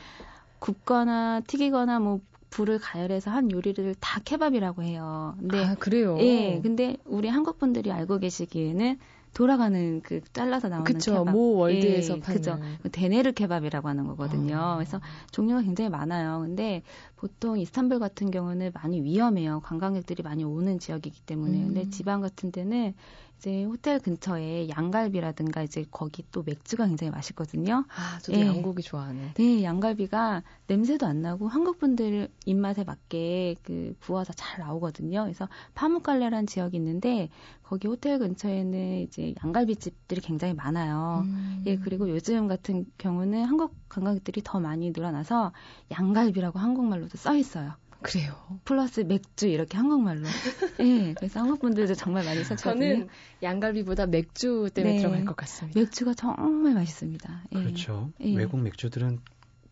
굽거나 0.61 1.43
튀기거나 1.47 1.99
뭐 2.01 2.21
불을 2.49 2.79
가열해서 2.79 3.31
한 3.33 3.51
요리를 3.51 3.97
다 3.99 4.21
케밥이라고 4.25 4.83
해요. 4.85 5.35
근데 5.41 5.65
아, 5.65 5.75
그래요? 5.75 6.17
예. 6.21 6.61
근데 6.63 6.97
우리 7.05 7.29
한국 7.29 7.59
분들이 7.59 7.91
알고 7.91 8.19
계시기에는 8.21 8.99
돌아가는 9.35 10.01
그 10.03 10.21
잘라서 10.33 10.69
나오는 10.69 10.85
그쵸, 10.85 11.13
케밥. 11.19 11.33
모 11.35 11.55
월드에서 11.57 12.17
예, 12.17 12.21
파는. 12.21 12.37
그죠. 12.37 12.59
데네르 12.93 13.33
케밥이라고 13.33 13.89
하는 13.89 14.07
거거든요. 14.07 14.57
어. 14.59 14.75
그래서 14.77 15.01
종류가 15.33 15.63
굉장히 15.63 15.91
많아요. 15.91 16.41
근데 16.41 16.83
보통 17.25 17.59
이스탄불 17.59 18.01
같은 18.01 18.31
경우는 18.31 18.73
많이 18.75 19.01
위험해요. 19.01 19.61
관광객들이 19.61 20.23
많이 20.23 20.45
오는 20.45 20.79
지역이기 20.79 21.23
때문에. 21.23 21.59
음. 21.59 21.67
근데 21.69 21.89
지방 21.89 22.21
같은 22.21 22.53
데는 22.53 22.93
이제 23.39 23.65
호텔 23.65 23.99
근처에 23.99 24.69
양갈비라든가 24.69 25.63
이제 25.63 25.85
거기 25.91 26.25
또 26.31 26.43
맥주가 26.43 26.87
굉장히 26.87 27.11
맛있거든요. 27.11 27.85
아, 27.89 28.19
저도 28.21 28.39
네. 28.39 28.47
양고기 28.47 28.83
좋아하는. 28.83 29.33
네, 29.35 29.63
양갈비가 29.63 30.43
냄새도 30.67 31.07
안 31.07 31.23
나고 31.23 31.49
한국 31.49 31.79
분들 31.79 32.29
입맛에 32.47 32.85
맞게 32.85 33.57
그 33.63 33.95
구워서 34.01 34.33
잘 34.35 34.61
나오거든요. 34.61 35.23
그래서 35.25 35.49
파묵갈레라는 35.75 36.47
지역이 36.47 36.77
있는데 36.77 37.29
거기 37.63 37.89
호텔 37.89 38.19
근처에는 38.19 39.01
이제 39.01 39.35
양갈비 39.45 39.77
집들이 39.77 40.21
굉장히 40.21 40.55
많아요. 40.55 41.25
음. 41.27 41.63
예, 41.67 41.77
그리고 41.77 42.09
요즘 42.09 42.49
같은 42.49 42.87
경우는 42.99 43.45
한국 43.45 43.75
관광객들이 43.89 44.43
더 44.45 44.61
많이 44.61 44.91
늘어나서 44.91 45.53
양갈비라고 45.91 46.59
한국말로 46.59 47.09
도써 47.15 47.37
있어요. 47.37 47.75
그래요. 48.03 48.35
플러스 48.65 49.01
맥주 49.01 49.47
이렇게 49.47 49.79
한국말로. 49.79 50.27
예. 50.81 50.85
네, 50.85 51.15
그래서 51.17 51.41
한국 51.41 51.61
분들도 51.61 51.95
정말 51.95 52.25
많이 52.25 52.43
찾거든요. 52.45 52.73
저는 52.73 53.09
양갈비보다 53.43 54.07
맥주 54.07 54.69
때문에 54.75 54.97
네, 54.97 55.01
들어갈 55.01 55.25
것 55.25 55.37
같습니다. 55.37 55.79
맥주가 55.81 56.13
정말 56.13 56.75
맛있습니다. 56.75 57.45
예. 57.53 57.57
그렇죠. 57.57 58.11
예. 58.21 58.35
외국 58.37 58.61
맥주들은 58.61 59.21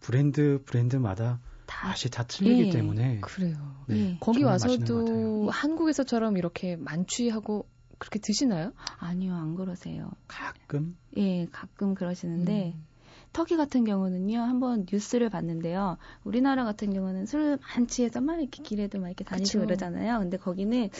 브랜드 0.01 0.63
브랜드마다 0.65 1.41
다, 1.67 1.89
맛이 1.89 2.11
다 2.11 2.23
틀리기 2.23 2.69
예. 2.69 2.71
때문에 2.71 3.21
그래요. 3.21 3.57
네, 3.87 3.97
예. 3.97 4.17
거기 4.21 4.45
와서도 4.45 5.51
한국에서처럼 5.51 6.37
이렇게 6.37 6.77
만취하고 6.77 7.69
그렇게 7.99 8.19
드시나요? 8.19 8.73
아니요, 8.99 9.35
안 9.35 9.57
그러세요. 9.57 10.11
가끔? 10.29 10.97
예, 11.17 11.47
가끔 11.53 11.95
그러시는데 11.95 12.75
음. 12.77 12.87
터키 13.33 13.57
같은 13.57 13.85
경우는요, 13.85 14.39
한번 14.41 14.87
뉴스를 14.91 15.31
봤는데요. 15.31 15.97
우리나라 16.25 16.65
같은 16.65 16.93
경우는 16.93 17.27
술 17.27 17.59
많이 17.63 17.87
취해서 17.87 18.21
막 18.21 18.41
이렇게 18.41 18.63
길에도 18.63 19.01
막 19.01 19.09
이렇게 19.09 19.25
다니고 19.25 19.45
그쵸. 19.45 19.61
그러잖아요. 19.61 20.19
근데 20.19 20.37
거기는 20.37 20.91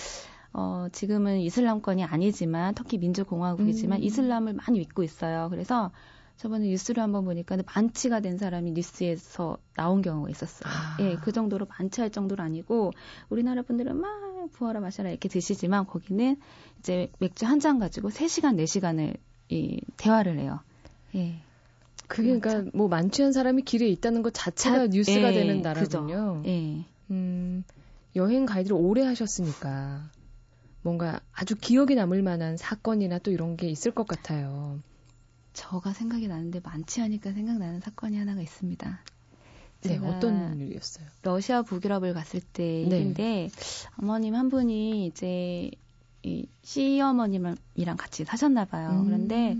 어, 0.55 0.87
지금은 0.93 1.41
이슬람권이 1.41 2.05
아니지만 2.05 2.75
터키 2.75 2.99
민주공화국이지만 2.99 3.99
음. 4.01 4.05
이슬람을 4.05 4.53
많이 4.55 4.79
믿고 4.79 5.03
있어요. 5.03 5.49
그래서 5.51 5.91
저번에 6.37 6.67
뉴스를 6.69 7.03
한번 7.03 7.25
보니까 7.25 7.57
만취가 7.75 8.21
된 8.21 8.37
사람이 8.39 8.73
뉴스에서 8.73 9.59
나온 9.77 10.03
경우가 10.03 10.29
있었어요. 10.31 10.73
아. 10.73 10.97
예, 11.01 11.17
그 11.17 11.33
정도로 11.33 11.67
만취할 11.67 12.11
정도로 12.11 12.43
아니고 12.43 12.91
우리나라 13.29 13.63
분들은 13.63 13.97
막 13.97 14.11
부어라 14.53 14.81
마셔라 14.81 15.11
이렇게 15.11 15.29
드시지만 15.29 15.87
거기는 15.87 16.37
이제 16.81 17.09
맥주 17.19 17.47
한 17.47 17.61
잔 17.61 17.79
가지고 17.79 18.09
3시간, 18.09 18.57
4시간을 18.61 19.17
이 19.51 19.81
대화를 19.97 20.39
해요. 20.39 20.61
예. 21.15 21.41
그게 22.13 22.39
그러니까. 22.39 22.71
뭐 22.75 22.89
만취한 22.89 23.33
사람이 23.33 23.63
길에 23.63 23.89
있다는 23.89 24.23
것 24.23 24.35
자체가 24.35 24.79
자, 24.79 24.87
뉴스가 24.87 25.31
예, 25.31 25.33
되는 25.33 25.63
나라군요. 25.63 26.43
예. 26.45 26.85
음, 27.11 27.65
여행 28.15 28.45
가이드를 28.45 28.77
오래 28.77 29.03
하셨으니까 29.03 30.11
뭔가 30.83 31.21
아주 31.33 31.57
기억에 31.57 31.95
남을 31.95 32.23
만한 32.23 32.59
사건이나 32.59 33.19
또 33.21 33.31
이런 33.31 33.57
게 33.57 33.69
있을 33.71 33.93
것 33.93 34.07
같아요. 34.07 34.79
저가 35.55 35.95
생각이 35.95 36.29
나는데 36.29 36.61
만취하니까 36.63 37.33
생각나는 37.33 37.81
사건이 37.81 38.19
하나가 38.19 38.43
있습니다. 38.43 39.01
네, 39.85 39.99
어떤 39.99 40.61
일이었어요? 40.61 41.07
러시아 41.23 41.63
북유럽을 41.63 42.13
갔을 42.13 42.41
때 42.41 42.63
네. 42.63 42.99
일인데 42.99 43.49
어머님 43.99 44.35
한 44.35 44.51
분이 44.51 45.07
이제 45.07 45.71
이 46.23 46.47
시어머님이랑 46.63 47.97
같이 47.97 48.25
사셨나 48.25 48.67
봐요. 48.67 48.91
음. 48.91 49.05
그런데 49.07 49.57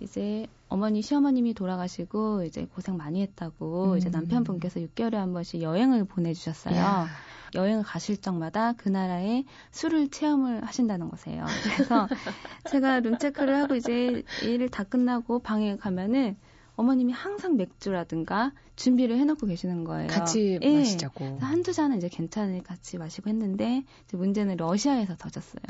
이제 0.00 0.46
어머니 0.68 1.02
시어머님이 1.02 1.54
돌아가시고 1.54 2.44
이제 2.44 2.66
고생 2.74 2.96
많이 2.96 3.22
했다고 3.22 3.92
음. 3.92 3.98
이제 3.98 4.08
남편분께서 4.10 4.80
6개월에 4.80 5.14
한 5.14 5.32
번씩 5.32 5.62
여행을 5.62 6.04
보내주셨어요. 6.04 6.76
야. 6.76 7.06
여행을 7.54 7.84
가실 7.84 8.16
적마다 8.16 8.72
그 8.72 8.88
나라의 8.88 9.44
술을 9.70 10.10
체험을 10.10 10.64
하신다는 10.64 11.08
거세요. 11.08 11.46
그래서 11.62 12.08
제가 12.68 13.00
룸체크를 13.00 13.54
하고 13.54 13.76
이제 13.76 14.24
일을 14.42 14.68
다 14.68 14.82
끝나고 14.82 15.38
방에 15.38 15.76
가면은 15.76 16.36
어머님이 16.76 17.12
항상 17.12 17.56
맥주라든가 17.56 18.52
준비를 18.74 19.18
해놓고 19.18 19.46
계시는 19.46 19.84
거예요. 19.84 20.08
같이 20.08 20.58
예. 20.60 20.78
마시자고. 20.78 21.38
한두 21.40 21.72
잔은 21.72 21.98
이제 21.98 22.08
괜찮으니 22.08 22.64
같이 22.64 22.98
마시고 22.98 23.30
했는데 23.30 23.84
문제는 24.12 24.56
러시아에서 24.56 25.14
터졌어요. 25.16 25.62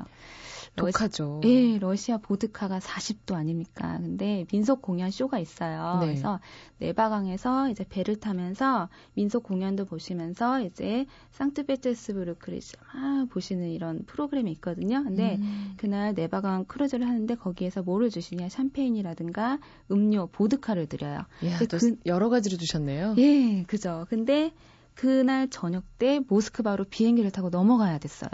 독하죠. 0.77 1.41
예, 1.45 1.79
러시아 1.79 2.19
보드카가 2.19 2.79
40도 2.79 3.35
아닙니까? 3.35 3.99
근데 3.99 4.45
민속 4.53 4.83
공연 4.83 5.11
쇼가 5.11 5.39
있어요. 5.39 5.99
네. 6.01 6.07
그래서 6.07 6.41
네바강에서 6.79 7.71
이제 7.71 7.85
배를 7.89 8.17
타면서 8.17 8.89
민속 9.15 9.45
공연도 9.45 9.85
보시면서 9.85 10.61
이제 10.61 11.07
상트페테스부르크를 11.31 12.61
막 12.93 13.29
보시는 13.31 13.71
이런 13.71 14.05
프로그램이 14.07 14.51
있거든요. 14.53 15.03
근데 15.05 15.37
음. 15.41 15.75
그날 15.77 16.15
네바강 16.15 16.65
크루즈를 16.65 17.07
하는데 17.07 17.35
거기에서 17.35 17.83
뭐를 17.83 18.11
주시냐? 18.11 18.49
샴페인이라든가 18.49 19.59
음료, 19.91 20.27
보드카를 20.27 20.87
드려요. 20.87 21.21
야, 21.45 21.59
그, 21.59 21.97
여러 22.07 22.29
가지를 22.29 22.59
주셨네요. 22.59 23.15
예, 23.19 23.63
그죠. 23.65 24.07
근데 24.09 24.53
그날 24.95 25.49
저녁 25.51 25.85
때 25.99 26.21
모스크바로 26.27 26.85
비행기를 26.85 27.31
타고 27.31 27.51
넘어가야 27.51 27.99
됐어요. 27.99 28.31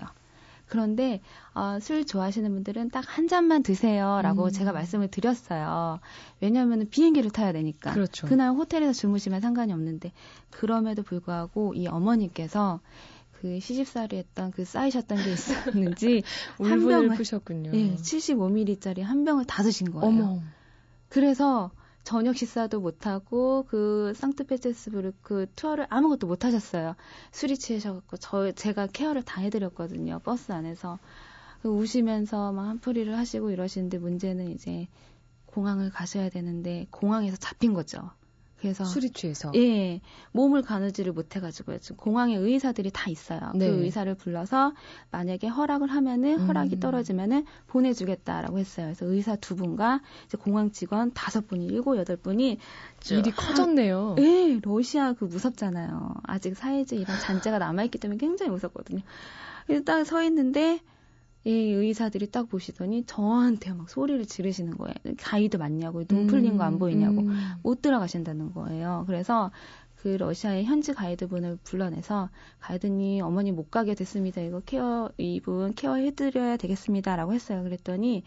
그런데 0.71 1.21
어, 1.53 1.79
술 1.81 2.07
좋아하시는 2.07 2.51
분들은 2.51 2.91
딱 2.91 3.11
한 3.11 3.27
잔만 3.27 3.63
드세요라고 3.63 4.45
음. 4.45 4.51
제가 4.51 4.73
말씀을 4.73 5.09
드렸어요. 5.09 5.99
왜냐하면 6.41 6.89
비행기를 6.89 7.31
타야 7.31 7.53
되니까. 7.53 7.93
그렇죠. 7.93 8.27
그날 8.29 8.51
호텔에서 8.51 8.93
주무시면 8.93 9.41
상관이 9.41 9.73
없는데 9.73 10.13
그럼에도 10.51 11.03
불구하고 11.03 11.75
이 11.75 11.89
어머니께서 11.89 12.81
그 13.33 13.59
시집살이 13.59 14.17
했던 14.17 14.53
그 14.53 14.65
쌓이셨던 14.65 15.25
게 15.25 15.33
있었는지 15.33 16.23
한 16.63 16.87
병을 16.87 17.17
푸셨군요. 17.17 17.73
예, 17.75 17.97
75ml짜리 17.97 19.01
한 19.01 19.25
병을 19.25 19.45
다 19.47 19.63
드신 19.63 19.91
거예요. 19.91 20.07
어머. 20.07 20.41
그래서 21.09 21.71
저녁 22.05 22.37
식사도 22.37 22.81
못 22.81 23.07
하고 23.07 23.65
그 23.69 24.13
상트페테스부르크 24.17 25.19
그 25.23 25.47
투어를 25.55 25.87
아무것도 25.91 26.27
못 26.27 26.45
하셨어요. 26.45 26.97
술이 27.33 27.59
취하셔갖고 27.59 28.17
저 28.17 28.53
제가 28.53 28.89
케어를 28.89 29.23
다 29.23 29.41
해드렸거든요. 29.41 30.21
버스 30.21 30.53
안에서 30.53 30.99
그 31.63 31.69
우시면서 31.69 32.53
막 32.53 32.69
한풀이를 32.69 33.17
하시고 33.17 33.51
이러시는데 33.51 33.99
문제는 33.99 34.51
이제 34.51 34.89
공항을 35.47 35.91
가셔야 35.91 36.31
되는데 36.31 36.87
공항에서 36.91 37.37
잡힌 37.37 37.75
거죠. 37.75 38.11
그래서 38.61 38.85
술이 38.85 39.11
취해서 39.11 39.51
예 39.55 40.01
몸을 40.33 40.63
가누지를 40.63 41.13
못해가지고요. 41.13 41.79
지금 41.79 41.97
공항에 41.97 42.37
의사들이 42.37 42.91
다 42.93 43.11
있어요. 43.11 43.41
그 43.53 43.59
네. 43.59 43.71
그 43.71 43.83
의사를 43.83 44.15
불러서 44.15 44.75
만약에 45.11 45.49
허락을 45.49 45.89
하면은 45.89 46.41
음. 46.41 46.47
허락이 46.47 46.79
떨어지면은 46.79 47.47
보내주겠다라고 47.69 48.59
했어요. 48.59 48.87
그래서 48.87 49.07
의사 49.07 49.37
두 49.37 49.57
분과 49.57 50.03
이제 50.27 50.37
공항 50.37 50.71
직원 50.71 51.13
다섯 51.15 51.47
분이 51.47 51.67
일곱 51.67 51.97
여덟 51.97 52.17
분이 52.17 52.59
일이 53.11 53.31
커졌네요. 53.31 54.17
예 54.19 54.61
러시아 54.63 55.15
그 55.15 55.25
무섭잖아요. 55.25 56.15
아직 56.25 56.55
사회제 56.57 56.97
이런 56.97 57.19
잔재가 57.19 57.59
남아있기 57.59 57.99
때문에 57.99 58.19
굉장히 58.19 58.51
무섭거든요. 58.53 59.01
일단 59.69 60.05
서 60.05 60.23
있는데 60.25 60.81
이 61.45 61.51
의사들이 61.51 62.31
딱 62.31 62.49
보시더니 62.49 63.05
저한테 63.07 63.73
막 63.73 63.89
소리를 63.89 64.25
지르시는 64.27 64.77
거예요. 64.77 64.95
가이드 65.19 65.57
맞냐고, 65.57 66.05
눈 66.05 66.27
풀린 66.27 66.57
거 66.59 66.65
안 66.65 66.79
보이냐고, 66.79 67.23
음. 67.23 67.31
못 67.63 67.81
들어가신다는 67.83 68.53
거예요. 68.53 69.05
그래서 69.07 69.51
그 69.97 70.09
러시아의 70.09 70.65
현지 70.65 70.93
가이드분을 70.95 71.59
불러내서 71.65 72.31
가이드님 72.61 73.23
어머니 73.25 73.53
못 73.53 73.71
가게 73.71 73.95
됐습니다. 73.95 74.41
이거 74.41 74.61
케어 74.65 75.11
이분 75.19 75.75
케어해드려야 75.75 76.57
되겠습니다라고 76.57 77.35
했어요. 77.35 77.63
그랬더니 77.63 78.23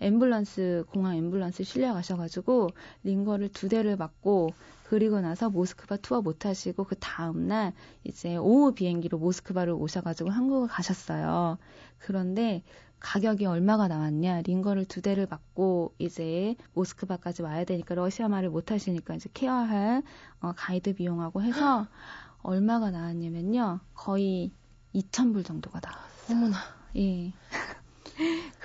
앰뷸런스 0.00 0.86
공항 0.86 1.16
앰뷸런스 1.18 1.62
실려 1.64 1.92
가셔가지고 1.92 2.68
링거를 3.04 3.50
두 3.52 3.68
대를 3.68 3.96
맞고 3.96 4.50
그리고 4.90 5.20
나서 5.20 5.48
모스크바 5.48 5.98
투어 5.98 6.20
못 6.20 6.46
하시고 6.46 6.82
그 6.82 6.96
다음 6.98 7.46
날 7.46 7.72
이제 8.02 8.36
오후 8.36 8.74
비행기로 8.74 9.18
모스크바를 9.18 9.72
오셔가지고 9.72 10.30
한국을 10.30 10.66
가셨어요. 10.66 11.58
그런데 11.98 12.64
가격이 12.98 13.46
얼마가 13.46 13.86
나왔냐? 13.86 14.42
링거를 14.42 14.86
두 14.86 15.00
대를 15.00 15.26
받고 15.26 15.94
이제 16.00 16.56
모스크바까지 16.74 17.42
와야 17.42 17.62
되니까 17.62 17.94
러시아 17.94 18.26
말을 18.26 18.50
못 18.50 18.72
하시니까 18.72 19.14
이제 19.14 19.30
케어할 19.32 20.02
어, 20.40 20.54
가이드 20.56 20.96
비용하고 20.96 21.40
해서 21.44 21.86
얼마가 22.42 22.90
나왔냐면요. 22.90 23.78
거의 23.94 24.50
2,000불 24.92 25.44
정도가 25.44 25.78
나왔어요. 25.84 26.36
어머나. 26.36 26.56
예. 26.96 27.32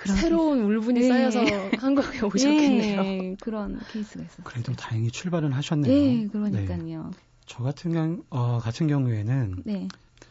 새로운 0.04 0.60
울분이 0.62 1.00
네. 1.00 1.08
쌓여서 1.08 1.40
한국에 1.78 2.20
오셨겠네요. 2.26 3.02
네, 3.02 3.36
그런 3.40 3.80
케이스가 3.90 4.24
있었어요. 4.24 4.44
그래도 4.44 4.72
다행히 4.74 5.10
출발은 5.10 5.52
하셨네요. 5.52 5.92
네, 5.92 6.26
그러니까요. 6.28 7.10
네. 7.10 7.18
저 7.46 7.62
같은 7.62 7.92
경 7.92 8.22
어, 8.30 8.58
같은 8.58 8.86
경우에는 8.86 9.62
네. 9.64 9.88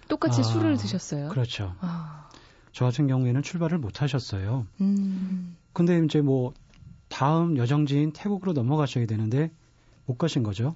똑같이 0.08 0.42
아, 0.42 0.44
술을 0.44 0.78
드셨어요. 0.78 1.30
그렇죠. 1.30 1.76
아. 1.80 2.30
저 2.72 2.86
같은 2.86 3.08
경우에는 3.08 3.42
출발을 3.42 3.78
못 3.78 4.02
하셨어요. 4.02 4.68
음. 4.82 5.56
근데 5.74 5.98
이제 6.04 6.22
뭐 6.22 6.54
다음 7.08 7.58
여정지인 7.58 8.12
태국으로 8.12 8.54
넘어가셔야 8.54 9.06
되는데 9.06 9.52
못 10.06 10.18
가신 10.18 10.44
거죠. 10.44 10.76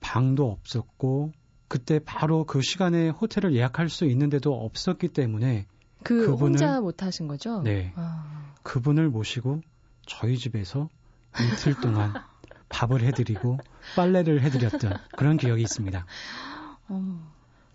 방도 0.00 0.50
없었고 0.50 1.32
그때 1.66 1.98
바로 1.98 2.44
그 2.44 2.62
시간에 2.62 3.08
호텔을 3.08 3.54
예약할 3.54 3.88
수 3.88 4.06
있는데도 4.06 4.54
없었기 4.54 5.08
때문에 5.08 5.66
그 6.02 6.26
그분을, 6.26 6.60
혼자 6.60 6.80
못 6.80 7.02
하신 7.02 7.28
거죠? 7.28 7.62
네. 7.62 7.92
아. 7.96 8.54
그분을 8.62 9.08
모시고 9.08 9.60
저희 10.06 10.36
집에서 10.38 10.88
이틀 11.40 11.74
동안 11.80 12.12
밥을 12.68 13.02
해드리고 13.02 13.58
빨래를 13.96 14.42
해드렸던 14.42 14.98
그런 15.16 15.36
기억이 15.36 15.62
있습니다. 15.62 16.06
어, 16.88 17.32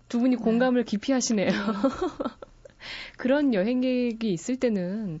두 0.08 0.20
분이 0.20 0.36
공감을 0.36 0.84
깊이 0.84 1.12
하시네요. 1.12 1.50
그런 3.16 3.54
여행객이 3.54 4.32
있을 4.32 4.56
때는 4.56 5.20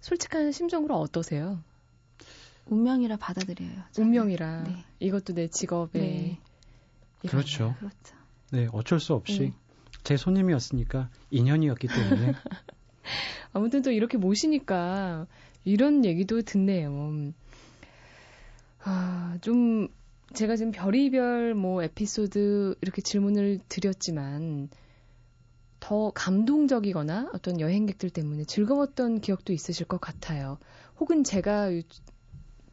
솔직한 0.00 0.52
심정으로 0.52 0.98
어떠세요? 0.98 1.62
운명이라 2.66 3.16
받아들여요. 3.16 3.82
저는. 3.92 4.08
운명이라. 4.08 4.62
네. 4.62 4.84
이것도 5.00 5.34
내 5.34 5.48
직업에. 5.48 5.98
네. 5.98 6.38
그렇죠. 7.28 7.74
그렇죠. 7.78 8.16
네, 8.52 8.68
어쩔 8.72 8.98
수 9.00 9.14
없이 9.14 9.40
네. 9.40 9.52
제 10.02 10.16
손님이었으니까 10.16 11.08
인연이었기 11.30 11.88
때문에. 11.88 12.34
아무튼 13.52 13.82
또 13.82 13.90
이렇게 13.90 14.16
모시니까 14.16 15.26
이런 15.64 16.04
얘기도 16.04 16.42
듣네요. 16.42 17.32
아, 18.82 19.36
좀 19.40 19.88
제가 20.32 20.56
지금 20.56 20.72
별이별 20.72 21.54
뭐 21.54 21.82
에피소드 21.82 22.76
이렇게 22.80 23.02
질문을 23.02 23.60
드렸지만 23.68 24.68
더 25.80 26.10
감동적이거나 26.10 27.30
어떤 27.32 27.58
여행객들 27.58 28.10
때문에 28.10 28.44
즐거웠던 28.44 29.20
기억도 29.20 29.52
있으실 29.52 29.86
것 29.86 30.00
같아요. 30.00 30.58
혹은 30.98 31.24
제가 31.24 31.70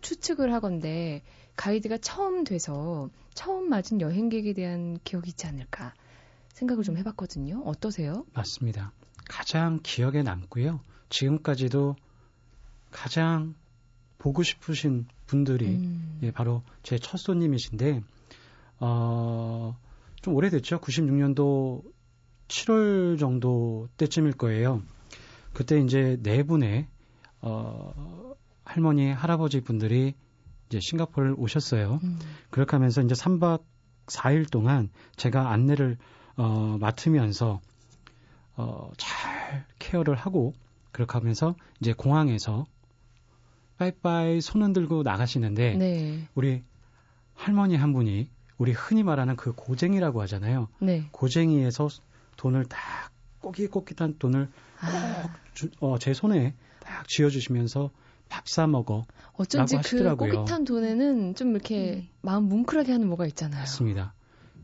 추측을 0.01 0.53
하건데 0.53 1.23
가이드가 1.55 1.97
처음 1.97 2.43
돼서 2.43 3.09
처음 3.33 3.69
맞은 3.69 4.01
여행객에 4.01 4.53
대한 4.53 4.99
기억이 5.03 5.29
있지 5.29 5.47
않을까 5.47 5.93
생각을 6.57 6.83
좀 6.83 6.97
해봤거든요. 6.97 7.61
어떠세요? 7.65 8.25
맞습니다. 8.33 8.91
가장 9.29 9.79
기억에 9.83 10.23
남고요. 10.23 10.79
지금까지도 11.09 11.95
가장 12.89 13.53
보고 14.17 14.41
싶으신 14.41 15.05
분들이 15.27 15.67
음. 15.67 16.19
예, 16.23 16.31
바로 16.31 16.63
제 16.81 16.97
첫 16.97 17.17
손님이신데 17.17 18.01
어, 18.79 19.77
좀 20.21 20.33
오래됐죠. 20.35 20.79
96년도 20.79 21.83
7월 22.47 23.19
정도 23.19 23.87
때쯤일 23.97 24.33
거예요. 24.33 24.81
그때 25.53 25.79
이제 25.79 26.17
네 26.23 26.41
분의 26.43 26.87
어, 27.41 28.33
할머니, 28.63 29.11
할아버지 29.11 29.61
분들이 29.61 30.15
이제 30.67 30.79
싱가포르를 30.81 31.35
오셨어요. 31.37 31.99
음. 32.03 32.19
그렇게 32.49 32.71
하면서 32.75 33.01
이제 33.01 33.13
3박 33.13 33.61
4일 34.07 34.49
동안 34.49 34.89
제가 35.17 35.51
안내를 35.51 35.97
어, 36.38 36.78
맡으면서 36.80 37.62
어, 38.56 38.91
잘 38.97 39.65
케어를 39.80 40.15
하고 40.15 40.54
그렇게 40.91 41.13
하면서 41.13 41.56
이제 41.80 41.93
공항에서 41.93 42.65
빠이빠이 43.78 44.41
손 44.41 44.63
흔들고 44.63 45.04
나가시는데 45.04 45.76
네. 45.76 46.28
우리 46.34 46.63
할머니 47.36 47.76
한 47.76 47.93
분이 47.93 48.30
우리 48.58 48.71
흔히 48.71 49.04
말하는 49.04 49.36
그 49.36 49.54
고쟁이라고 49.54 50.21
하잖아요. 50.23 50.67
네. 50.80 51.08
고쟁이에서 51.12 51.89
돈을 52.38 52.65
딱 52.65 52.80
꼬깃꼬깃한 53.41 54.17
돈을 54.17 54.50
아. 54.80 55.36
주, 55.54 55.69
어, 55.80 55.97
제 56.00 56.13
손에 56.13 56.56
딱 56.80 57.08
쥐어주시면서 57.08 57.91
밥 58.30 58.47
사 58.47 58.67
먹어. 58.67 59.06
어쩐지 59.34 59.78
그 59.84 60.15
꼬깃한 60.15 60.65
돈에는 60.65 61.36
좀 61.36 61.52
이렇게 61.52 61.78
네. 61.78 62.10
마음 62.21 62.43
뭉클하게 62.50 62.91
하는 62.91 63.08
뭐가 63.08 63.26
있잖아요. 63.28 63.62
맞습니다. 63.62 64.13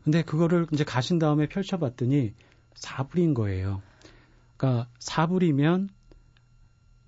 근데 0.04 0.22
그거를 0.22 0.66
이제 0.72 0.84
가신 0.84 1.18
다음에 1.18 1.48
펼쳐봤더니 1.48 2.34
4불인 2.74 3.34
거예요. 3.34 3.82
그러니까 4.56 4.88
4불이면 5.00 5.88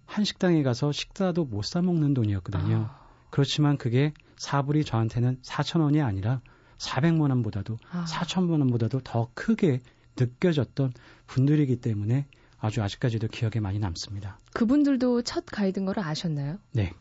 한 0.06 0.24
식당에 0.24 0.62
가서 0.62 0.92
식사도 0.92 1.44
못 1.44 1.64
사 1.64 1.82
먹는 1.82 2.14
돈이었거든요. 2.14 2.88
아. 2.88 3.06
그렇지만 3.30 3.76
그게 3.76 4.14
4불이 4.36 4.86
저한테는 4.86 5.40
4천 5.42 5.80
원이 5.80 6.00
아니라 6.00 6.40
400만 6.78 7.22
원보다도 7.30 7.78
아. 7.90 8.04
4천만 8.08 8.60
원보다도 8.60 9.00
더 9.00 9.30
크게 9.34 9.80
느껴졌던 10.18 10.92
분들이기 11.26 11.76
때문에 11.80 12.26
아주 12.58 12.82
아직까지도 12.82 13.28
기억에 13.28 13.60
많이 13.60 13.78
남습니다. 13.78 14.38
그분들도 14.54 15.22
첫 15.22 15.44
가이드인 15.46 15.84
걸 15.84 15.98
아셨나요? 15.98 16.58
네. 16.72 16.92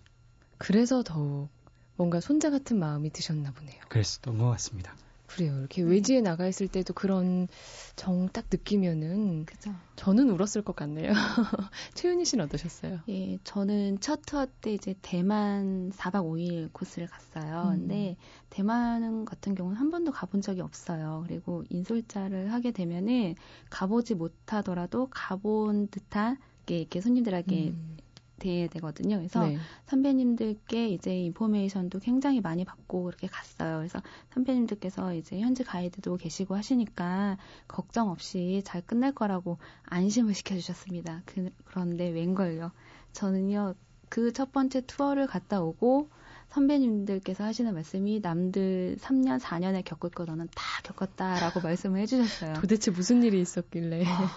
그래서 0.58 1.04
더욱 1.04 1.50
뭔가 1.96 2.20
손자 2.20 2.50
같은 2.50 2.78
마음이 2.80 3.12
드셨나 3.12 3.52
보네요. 3.52 3.80
그랬었던 3.88 4.38
것 4.38 4.50
같습니다. 4.52 4.94
그래요. 5.28 5.58
이렇게 5.60 5.82
외지에 5.82 6.22
나가 6.22 6.48
있을 6.48 6.68
때도 6.68 6.94
그런 6.94 7.48
정 7.96 8.30
딱 8.34 8.46
느끼면은 8.52 9.46
그죠. 9.46 9.72
저는 9.96 10.30
울었을 10.30 10.62
것 10.62 10.76
같네요. 10.76 11.12
최윤희 11.94 12.26
씨는 12.26 12.46
어떠셨어요? 12.46 13.00
예, 13.10 13.38
저는 13.44 14.00
첫 14.02 14.22
투어 14.26 14.46
때 14.62 14.74
이제 14.74 14.94
대만 15.02 15.92
4박 15.92 16.26
5일 16.26 16.70
코스를 16.74 17.08
갔어요. 17.08 17.70
음. 17.70 17.80
근데 17.80 18.18
대만 18.50 19.26
같은 19.26 19.56
경우는 19.56 19.78
한 19.80 19.92
번도 19.92 20.12
가본 20.12 20.42
적이 20.42 20.62
없어요. 20.62 21.24
그리고 21.28 21.64
인솔자를 21.70 22.52
하게 22.52 22.72
되면은 22.72 23.36
가보지 23.70 24.16
못하더라도 24.16 25.08
가본 25.10 25.88
듯한 25.88 26.38
게 26.66 26.80
이렇게 26.80 27.00
손님들에게 27.00 27.70
음. 27.70 27.98
돼야 28.40 28.68
되거든요. 28.68 29.18
그래서 29.18 29.46
네. 29.48 29.58
선배님들께 29.86 30.90
이제 30.90 31.18
인포메이션도 31.18 32.00
굉장히 32.00 32.42
많이 32.42 32.66
받고 32.66 33.04
그렇게 33.04 33.28
갔어요. 33.28 33.78
그래서 33.78 34.02
선배님들께서 34.34 35.16
이제 35.16 35.40
현지 35.40 35.64
가이드도 35.64 36.18
계시고 36.18 36.56
하시니까 36.56 37.38
걱정 37.68 38.10
없이 38.10 38.62
잘 38.66 38.82
끝날 38.82 39.14
거라고 39.14 39.58
안심을 39.84 40.34
시켜주셨습니다. 40.34 41.24
그, 41.26 41.50
그런데 41.66 42.10
웬걸요. 42.10 42.72
저는요, 43.14 43.76
그 44.10 44.32
첫 44.32 44.52
번째 44.52 44.82
투어를 44.82 45.28
갔다 45.28 45.62
오고 45.62 46.10
선배님들께서 46.50 47.44
하시는 47.44 47.74
말씀이 47.74 48.22
남들 48.22 48.98
3년, 49.00 49.40
4년에 49.40 49.84
겪을 49.84 50.10
거 50.10 50.26
너는 50.26 50.48
다 50.56 50.64
겪었다라고 50.84 51.62
말씀을 51.62 52.00
해주셨어요. 52.02 52.54
도대체 52.62 52.92
무슨 52.92 53.24
일이 53.24 53.42
있었길래? 53.42 54.04
어, 54.04 54.28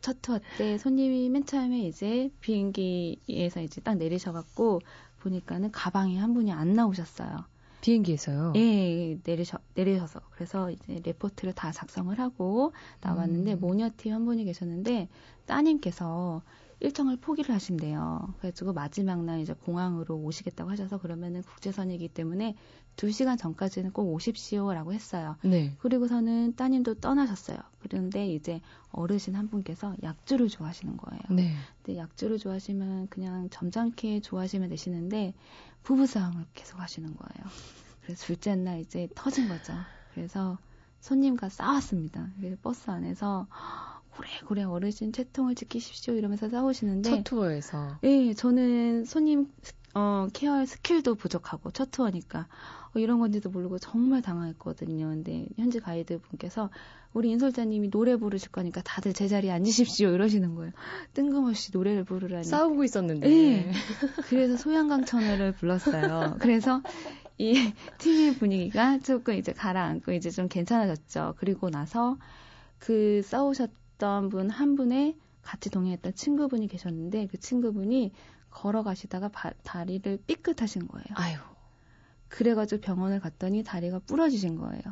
첫 0.00 0.22
투어 0.22 0.38
때 0.58 0.78
손님이 0.78 1.28
맨 1.28 1.44
처음에 1.44 1.80
이제 1.80 2.30
비행기에서 2.40 3.60
이제 3.60 3.80
딱 3.80 3.96
내리셔갖고 3.96 4.80
보니까는 5.20 5.70
가방이 5.72 6.16
한 6.16 6.34
분이 6.34 6.52
안 6.52 6.74
나오셨어요. 6.74 7.44
비행기에서요? 7.80 8.52
예, 8.56 9.18
내리셔, 9.24 9.58
내리셔서. 9.74 10.20
그래서 10.32 10.70
이제 10.70 11.00
레포트를 11.04 11.54
다 11.54 11.72
작성을 11.72 12.18
하고 12.18 12.72
나왔는데 13.00 13.54
음. 13.54 13.60
모녀팀 13.60 14.12
한 14.12 14.24
분이 14.26 14.44
계셨는데 14.44 15.08
따님께서 15.46 16.42
일정을 16.80 17.18
포기를 17.18 17.54
하신대요. 17.54 18.34
그래가지고 18.38 18.72
마지막 18.72 19.22
날 19.22 19.40
이제 19.40 19.52
공항으로 19.52 20.16
오시겠다고 20.16 20.70
하셔서 20.70 20.98
그러면은 20.98 21.42
국제선이기 21.42 22.08
때문에 22.08 22.56
2시간 22.96 23.38
전까지는 23.38 23.92
꼭 23.92 24.12
오십시오라고 24.12 24.92
했어요. 24.92 25.36
네. 25.42 25.76
그리고서는 25.78 26.56
따님도 26.56 26.94
떠나셨어요. 26.94 27.58
그런데 27.80 28.26
이제 28.32 28.60
어르신 28.92 29.36
한 29.36 29.48
분께서 29.48 29.94
약주를 30.02 30.48
좋아하시는 30.48 30.96
거예요. 30.96 31.22
네. 31.30 31.54
근데 31.82 31.98
약주를 31.98 32.38
좋아하시면 32.38 33.08
그냥 33.08 33.48
점잖게 33.50 34.20
좋아하시면 34.20 34.70
되시는데 34.70 35.34
부부싸움을 35.82 36.46
계속 36.54 36.80
하시는 36.80 37.14
거예요. 37.14 37.50
그래서 38.02 38.24
둘째 38.24 38.56
날 38.56 38.80
이제 38.80 39.08
터진 39.14 39.48
거죠. 39.48 39.74
그래서 40.14 40.58
손님과 41.00 41.48
싸웠습니다. 41.48 42.28
버스 42.62 42.90
안에서 42.90 43.46
고래고래 44.20 44.64
어르신 44.64 45.12
체통을 45.12 45.54
지키십시오 45.54 46.14
이러면서 46.14 46.48
싸우시는데 46.48 47.10
첫 47.10 47.24
투어에서 47.24 47.98
예 48.02 48.34
저는 48.34 49.04
손님 49.04 49.48
어 49.94 50.28
care 50.32 50.64
skill도 50.64 51.14
부족하고 51.16 51.70
첫 51.70 51.90
투어니까 51.90 52.46
어, 52.94 52.98
이런 52.98 53.18
건지도 53.18 53.50
모르고 53.50 53.78
정말 53.78 54.22
당황했거든요. 54.22 55.08
근데 55.08 55.46
현지 55.56 55.80
가이드 55.80 56.20
분께서 56.20 56.70
우리 57.12 57.30
인솔자님이 57.30 57.90
노래 57.90 58.16
부르실 58.16 58.52
거니까 58.52 58.82
다들 58.82 59.12
제자리에 59.12 59.50
앉으십시오 59.50 60.10
이러시는 60.10 60.54
거예요. 60.54 60.72
뜬금없이 61.14 61.70
노래를 61.72 62.04
부르라니 62.04 62.44
싸우고 62.44 62.84
있었는데 62.84 63.30
예. 63.30 63.72
그래서 64.28 64.56
소양강처녀를 64.56 65.52
불렀어요. 65.52 66.36
그래서 66.38 66.82
이 67.38 67.72
팀의 67.98 68.34
분위기가 68.34 68.98
조금 68.98 69.34
이제 69.34 69.52
가라앉고 69.52 70.12
이제 70.12 70.30
좀 70.30 70.46
괜찮아졌죠. 70.46 71.34
그리고 71.38 71.70
나서 71.70 72.16
그 72.78 73.22
싸우셨 73.24 73.70
있었던 74.00 74.30
분 74.30 74.50
한 74.50 74.74
분의 74.74 75.16
같이 75.42 75.70
동행했던 75.70 76.14
친구분이 76.14 76.66
계셨는데 76.66 77.28
그 77.28 77.38
친구분이 77.38 78.12
걸어가시다가 78.50 79.28
바, 79.28 79.52
다리를 79.62 80.18
삐끗하신 80.26 80.88
거예요. 80.88 81.06
아유. 81.14 81.36
그래가지고 82.28 82.80
병원을 82.80 83.20
갔더니 83.20 83.62
다리가 83.62 84.00
부러지신 84.00 84.56
거예요. 84.56 84.82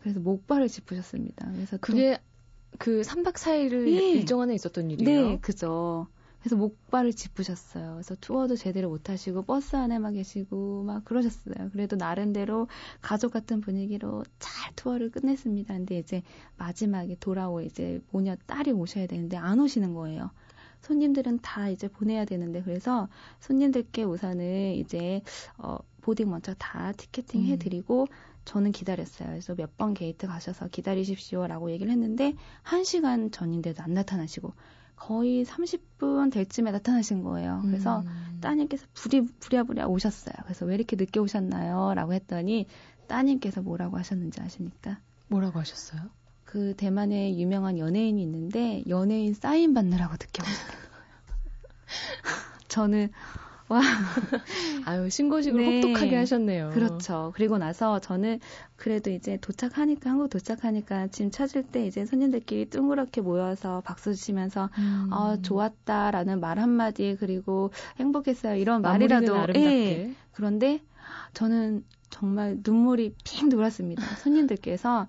그래서 0.00 0.20
목발을 0.20 0.68
짚으셨습니다. 0.68 1.50
그래서 1.52 1.76
그게 1.78 2.20
그 2.78 3.00
3박 3.00 3.34
4일을 3.34 3.84
네. 3.84 4.10
일정 4.12 4.40
안에 4.40 4.54
있었던 4.54 4.90
일이에요? 4.90 5.28
네, 5.28 5.38
그죠. 5.40 6.06
그래서 6.40 6.56
목발을 6.56 7.12
짚으셨어요. 7.12 7.92
그래서 7.94 8.16
투어도 8.20 8.56
제대로 8.56 8.88
못 8.88 9.10
하시고 9.10 9.42
버스 9.42 9.76
안에만 9.76 10.14
계시고 10.14 10.84
막 10.84 11.04
그러셨어요. 11.04 11.70
그래도 11.72 11.96
나름대로 11.96 12.66
가족 13.02 13.32
같은 13.32 13.60
분위기로 13.60 14.24
잘 14.38 14.72
투어를 14.74 15.10
끝냈습니다. 15.10 15.74
근데 15.74 15.98
이제 15.98 16.22
마지막에 16.56 17.16
돌아오 17.20 17.60
이제 17.60 18.00
모녀 18.10 18.36
딸이 18.46 18.72
오셔야 18.72 19.06
되는데 19.06 19.36
안 19.36 19.60
오시는 19.60 19.94
거예요. 19.94 20.30
손님들은 20.82 21.40
다 21.42 21.68
이제 21.68 21.88
보내야 21.88 22.24
되는데 22.24 22.62
그래서 22.62 23.08
손님들께 23.40 24.02
우선은 24.04 24.74
이제 24.76 25.20
어 25.58 25.78
boarding 26.00 26.30
먼저 26.30 26.54
다 26.54 26.92
티켓팅 26.92 27.44
해드리고 27.44 28.02
음. 28.04 28.06
저는 28.46 28.72
기다렸어요. 28.72 29.28
그래서 29.28 29.54
몇 29.54 29.76
번 29.76 29.92
게이트 29.94 30.26
가셔서 30.26 30.68
기다리십시오라고 30.68 31.70
얘기를 31.70 31.92
했는데 31.92 32.34
1시간 32.64 33.30
전인데도 33.30 33.82
안 33.82 33.92
나타나시고 33.94 34.52
거의 35.00 35.46
30분 35.46 36.30
될 36.30 36.46
쯤에 36.46 36.70
나타나신 36.70 37.22
거예요. 37.22 37.62
그래서 37.64 38.00
음. 38.00 38.38
따님께서 38.42 38.86
부리, 38.92 39.22
부랴부랴 39.22 39.86
오셨어요. 39.86 40.34
그래서 40.44 40.66
왜 40.66 40.74
이렇게 40.74 40.94
늦게 40.94 41.18
오셨나요? 41.18 41.94
라고 41.94 42.12
했더니 42.12 42.66
따님께서 43.08 43.62
뭐라고 43.62 43.96
하셨는지 43.96 44.40
아십니까? 44.42 45.00
뭐라고 45.28 45.58
하셨어요? 45.58 46.02
그 46.44 46.74
대만에 46.76 47.34
유명한 47.38 47.78
연예인이 47.78 48.22
있는데 48.22 48.84
연예인 48.88 49.32
사인 49.32 49.72
받느라고 49.72 50.12
늦게 50.12 50.42
거예요. 50.42 50.58
저는 52.68 53.10
와. 53.70 53.80
아유, 54.84 55.08
신고식을 55.08 55.60
네. 55.64 55.80
혹독하게 55.80 56.16
하셨네요. 56.16 56.70
그렇죠. 56.70 57.32
그리고 57.36 57.56
나서 57.56 58.00
저는 58.00 58.40
그래도 58.76 59.10
이제 59.10 59.38
도착하니까, 59.40 60.10
한국 60.10 60.28
도착하니까 60.28 61.06
짐 61.08 61.30
찾을 61.30 61.62
때 61.62 61.86
이제 61.86 62.04
손님들끼리 62.04 62.68
둥그렇게 62.68 63.20
모여서 63.20 63.80
박수 63.84 64.14
치면서, 64.14 64.70
음. 64.78 65.08
어, 65.12 65.40
좋았다 65.40 66.10
라는 66.10 66.40
말 66.40 66.58
한마디, 66.58 67.16
그리고 67.18 67.70
행복했어요. 67.98 68.56
이런 68.56 68.82
말이라도. 68.82 69.46
예. 69.56 70.14
그런데 70.32 70.80
저는 71.34 71.84
정말 72.10 72.58
눈물이 72.64 73.14
핑 73.24 73.48
돌았습니다. 73.48 74.02
손님들께서 74.16 75.06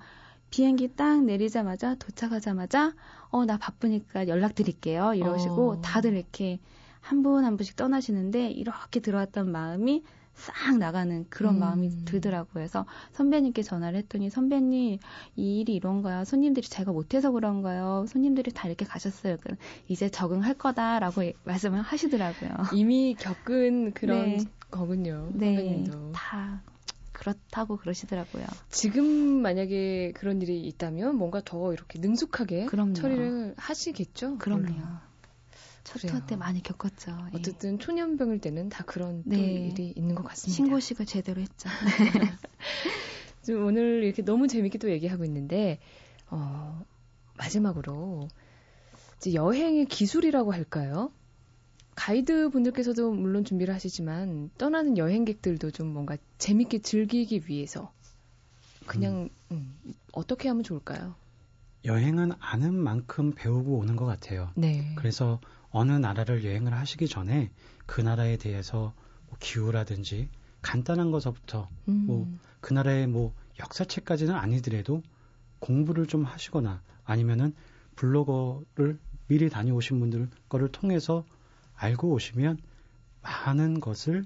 비행기 0.52 0.96
딱 0.96 1.24
내리자마자 1.24 1.96
도착하자마자 1.96 2.94
어 3.34 3.46
나 3.46 3.58
바쁘니까 3.58 4.28
연락드릴게요 4.28 5.14
이러시고 5.16 5.70
어. 5.72 5.82
다들 5.82 6.16
이렇게 6.16 6.60
한 7.02 7.22
분 7.24 7.44
한 7.46 7.58
분씩 7.58 7.76
떠나시는데 7.76 8.52
이렇게 8.52 9.00
들어왔던 9.00 9.52
마음이 9.52 10.04
싹 10.34 10.78
나가는 10.78 11.26
그런 11.30 11.56
음. 11.56 11.60
마음이 11.60 12.06
들더라고요. 12.06 12.54
그래서 12.54 12.86
선배님께 13.12 13.64
전화를 13.64 14.00
했더니 14.00 14.30
선배님 14.30 14.98
이 15.36 15.60
일이 15.60 15.76
이런 15.76 16.02
거야. 16.02 16.24
손님들이 16.24 16.68
제가 16.68 16.92
못해서 16.94 17.32
그런가요? 17.32 18.06
손님들이 18.08 18.52
다 18.52 18.68
이렇게 18.68 18.86
가셨어요. 18.86 19.38
그러니까 19.42 19.64
이제 19.88 20.10
적응할 20.10 20.54
거다라고 20.56 21.22
말씀을 21.44 21.82
하시더라고요. 21.82 22.50
이미 22.74 23.16
겪은 23.20 23.92
그런 23.94 24.38
네. 24.38 24.44
거군요. 24.72 25.30
네. 25.34 25.56
선배님도. 25.58 26.12
다 26.14 26.62
그렇다고 27.12 27.78
그러시더라고요. 27.78 28.46
지금 28.70 29.06
만약에 29.42 30.14
그런 30.16 30.42
일이 30.42 30.62
있다면 30.66 31.18
뭔가 31.18 31.42
더 31.44 31.74
이렇게 31.74 32.00
능숙하게 32.00 32.66
그럼요. 32.66 32.94
처리를 32.94 33.54
하시겠죠? 33.58 34.38
그럼요. 34.40 34.64
물론. 34.64 35.11
첫 35.84 36.00
투어 36.00 36.26
때 36.26 36.36
많이 36.36 36.62
겪었죠. 36.62 37.12
예. 37.34 37.38
어쨌든 37.38 37.74
예. 37.74 37.78
초년병일 37.78 38.40
때는 38.40 38.70
다 38.70 38.84
그런 38.86 39.24
네. 39.26 39.38
일이 39.38 39.94
있는 39.96 40.16
것 40.16 40.24
같습니다. 40.24 40.56
신고식을 40.56 41.06
제대로 41.06 41.42
했죠. 41.42 41.70
지금 43.42 43.66
오늘 43.66 44.04
이렇게 44.04 44.22
너무 44.22 44.48
재밌게 44.48 44.78
또 44.78 44.92
얘기하고 44.92 45.26
있는데 45.26 45.80
어, 46.30 46.86
마지막으로 47.38 48.28
이제 49.18 49.34
여행의 49.34 49.86
기술이라고 49.86 50.54
할까요? 50.54 51.12
가이드 51.96 52.50
분들께서도 52.50 53.12
물론 53.12 53.44
준비를 53.44 53.74
하시지만 53.74 54.50
떠나는 54.58 54.98
여행객들도 54.98 55.72
좀 55.72 55.88
뭔가 55.88 56.18
재밌게 56.38 56.80
즐기기 56.80 57.44
위해서 57.48 57.92
그냥 58.86 59.30
음. 59.52 59.76
음, 59.86 59.94
어떻게 60.14 60.48
하면 60.48 60.64
좋을까요? 60.64 61.16
여행은 61.84 62.34
아는 62.40 62.76
만큼 62.76 63.34
배우고 63.34 63.78
오는 63.78 63.96
것 63.96 64.06
같아요. 64.06 64.52
네. 64.56 64.94
그래서 64.96 65.40
어느 65.72 65.92
나라를 65.92 66.44
여행을 66.44 66.74
하시기 66.74 67.08
전에 67.08 67.50
그 67.86 68.02
나라에 68.02 68.38
대해서 68.38 68.94
뭐 69.28 69.38
기후라든지 69.40 70.30
간단한 70.62 71.12
것부터 71.12 71.70
음. 71.88 72.06
뭐그 72.06 72.74
나라의 72.74 73.08
뭐 73.08 73.34
역사책까지는 73.60 74.34
아니더라도 74.36 75.02
공부를 75.60 76.08
좀 76.08 76.24
하시거나 76.24 76.82
아니면은 77.04 77.54
블로거를 77.96 79.00
미리 79.28 79.50
다녀오신 79.50 80.00
분들 80.00 80.30
거를 80.50 80.70
통해서 80.72 81.26
알고 81.76 82.12
오시면 82.12 82.60
많은 83.22 83.80
것을 83.80 84.26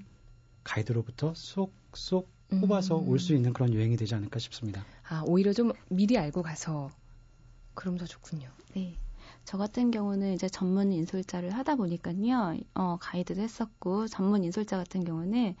가이드로부터 0.64 1.32
쏙쏙 1.34 2.28
뽑아서 2.60 2.98
음. 3.00 3.08
올수 3.08 3.34
있는 3.34 3.52
그런 3.52 3.72
여행이 3.72 3.96
되지 3.96 4.14
않을까 4.14 4.38
싶습니다. 4.38 4.84
아, 5.08 5.22
오히려 5.26 5.52
좀 5.52 5.72
미리 5.88 6.18
알고 6.18 6.42
가서 6.42 6.90
그럼 7.74 7.96
더 7.98 8.04
좋군요. 8.04 8.48
네. 8.74 8.96
저 9.46 9.56
같은 9.58 9.92
경우는 9.92 10.34
이제 10.34 10.48
전문 10.48 10.92
인솔자를 10.92 11.54
하다 11.54 11.76
보니까요, 11.76 12.56
어, 12.74 12.98
가이드도 13.00 13.40
했었고, 13.40 14.08
전문 14.08 14.42
인솔자 14.42 14.76
같은 14.76 15.04
경우는 15.04 15.54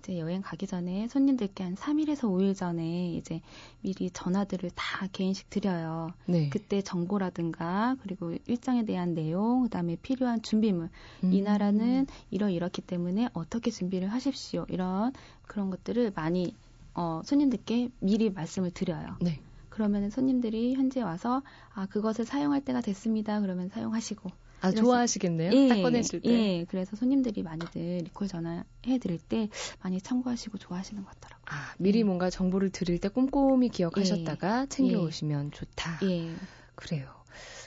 이제 0.00 0.18
여행 0.18 0.42
가기 0.42 0.66
전에 0.66 1.06
손님들께 1.06 1.62
한 1.62 1.76
3일에서 1.76 2.22
5일 2.22 2.56
전에 2.56 3.12
이제 3.12 3.40
미리 3.80 4.10
전화들을 4.10 4.70
다 4.74 5.06
개인씩 5.12 5.50
드려요. 5.50 6.08
네. 6.26 6.48
그때 6.50 6.82
정보라든가 6.82 7.96
그리고 8.02 8.34
일정에 8.46 8.84
대한 8.84 9.14
내용, 9.14 9.62
그다음에 9.62 9.96
필요한 10.02 10.42
준비물. 10.42 10.88
음. 11.24 11.32
이 11.32 11.40
나라는 11.40 12.06
이러 12.30 12.50
이렇기 12.50 12.82
때문에 12.82 13.28
어떻게 13.34 13.70
준비를 13.70 14.08
하십시오. 14.08 14.66
이런 14.68 15.12
그런 15.46 15.70
것들을 15.70 16.12
많이 16.14 16.54
어, 16.94 17.22
손님들께 17.24 17.90
미리 18.00 18.30
말씀을 18.30 18.72
드려요. 18.72 19.16
네. 19.20 19.40
그러면 19.78 20.10
손님들이 20.10 20.74
현지에 20.74 21.02
와서 21.02 21.42
아 21.72 21.86
그것을 21.86 22.24
사용할 22.24 22.60
때가 22.64 22.80
됐습니다. 22.80 23.40
그러면 23.40 23.68
사용하시고 23.68 24.28
아, 24.60 24.72
좋아하시겠네요. 24.72 25.52
예, 25.52 25.68
딱 25.68 25.82
꺼내실 25.82 26.20
때. 26.22 26.30
예, 26.30 26.64
그래서 26.68 26.96
손님들이 26.96 27.44
많이들 27.44 27.98
리콜 27.98 28.26
전화해 28.26 28.98
드릴 29.00 29.18
때 29.20 29.48
많이 29.80 30.00
참고하시고 30.00 30.58
좋아하시는 30.58 31.04
것 31.04 31.08
같더라고요. 31.14 31.44
아, 31.46 31.74
미리 31.78 32.00
예. 32.00 32.02
뭔가 32.02 32.28
정보를 32.28 32.70
드릴 32.70 32.98
때 32.98 33.08
꼼꼼히 33.08 33.68
기억하셨다가 33.68 34.62
예. 34.62 34.66
챙겨 34.68 35.00
오시면 35.00 35.52
좋다. 35.52 36.00
예. 36.02 36.34
그래요. 36.74 37.08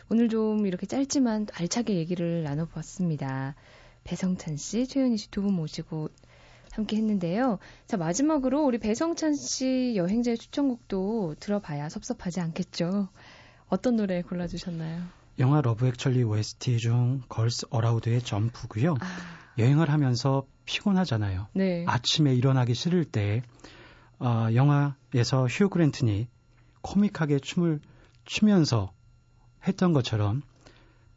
오늘 0.10 0.28
좀 0.28 0.66
이렇게 0.66 0.86
짧지만 0.86 1.48
알차게 1.54 1.96
얘기를 1.96 2.44
나눠봤습니다. 2.44 3.56
배성찬 4.04 4.58
씨, 4.58 4.86
최윤희 4.86 5.16
씨 5.16 5.30
두 5.32 5.42
분 5.44 5.54
모시고 5.54 6.10
함께 6.74 6.98
했는데요. 6.98 7.60
자, 7.88 7.98
마지막으로 7.98 8.64
우리 8.64 8.78
배성찬 8.78 9.36
씨 9.36 9.94
여행자의 9.96 10.38
추천곡도 10.38 11.36
들어봐야 11.40 11.90
섭섭하지 11.90 12.40
않겠죠. 12.40 13.10
어떤 13.68 13.96
노래 13.96 14.22
골라주셨나요? 14.22 15.02
영화 15.40 15.62
Love 15.62 15.88
Actually 15.88 16.24
OST 16.24 16.78
중 16.78 17.22
Girls 17.30 17.66
Aloud의 17.70 18.22
Jump고요. 18.22 18.96
아. 19.00 19.42
여행을 19.58 19.90
하면서 19.90 20.46
피곤하잖아요. 20.66 21.48
네. 21.54 21.86
아침에 21.88 22.34
일어나기 22.34 22.74
싫을 22.74 23.06
때 23.06 23.42
어, 24.20 24.48
영화에서 24.54 25.48
휴 25.48 25.70
그랜튼이 25.70 26.28
코믹하게 26.82 27.40
춤을 27.40 27.80
추면서 28.26 28.92
했던 29.68 29.94
것처럼 29.94 30.42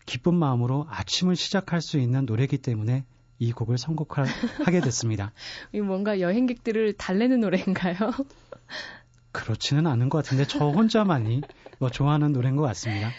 기쁜 0.07 0.35
마음으로 0.35 0.87
아침을 0.88 1.37
시작할 1.37 1.81
수 1.81 1.99
있는 1.99 2.27
노래이기 2.27 2.59
때문에 2.59 3.05
이 3.44 3.52
곡을 3.52 3.78
선곡하게 3.78 4.80
됐습니다. 4.83 5.33
이 5.72 5.80
뭔가 5.80 6.20
여행객들을 6.20 6.94
달래는 6.94 7.40
노래인가요? 7.40 7.96
그렇지는 9.33 9.87
않은 9.87 10.09
것 10.09 10.18
같은데 10.18 10.46
저 10.46 10.68
혼자만이 10.68 11.42
뭐 11.78 11.90
좋아하는 11.90 12.33
노래인 12.33 12.57
것 12.57 12.62
같습니다. 12.62 13.11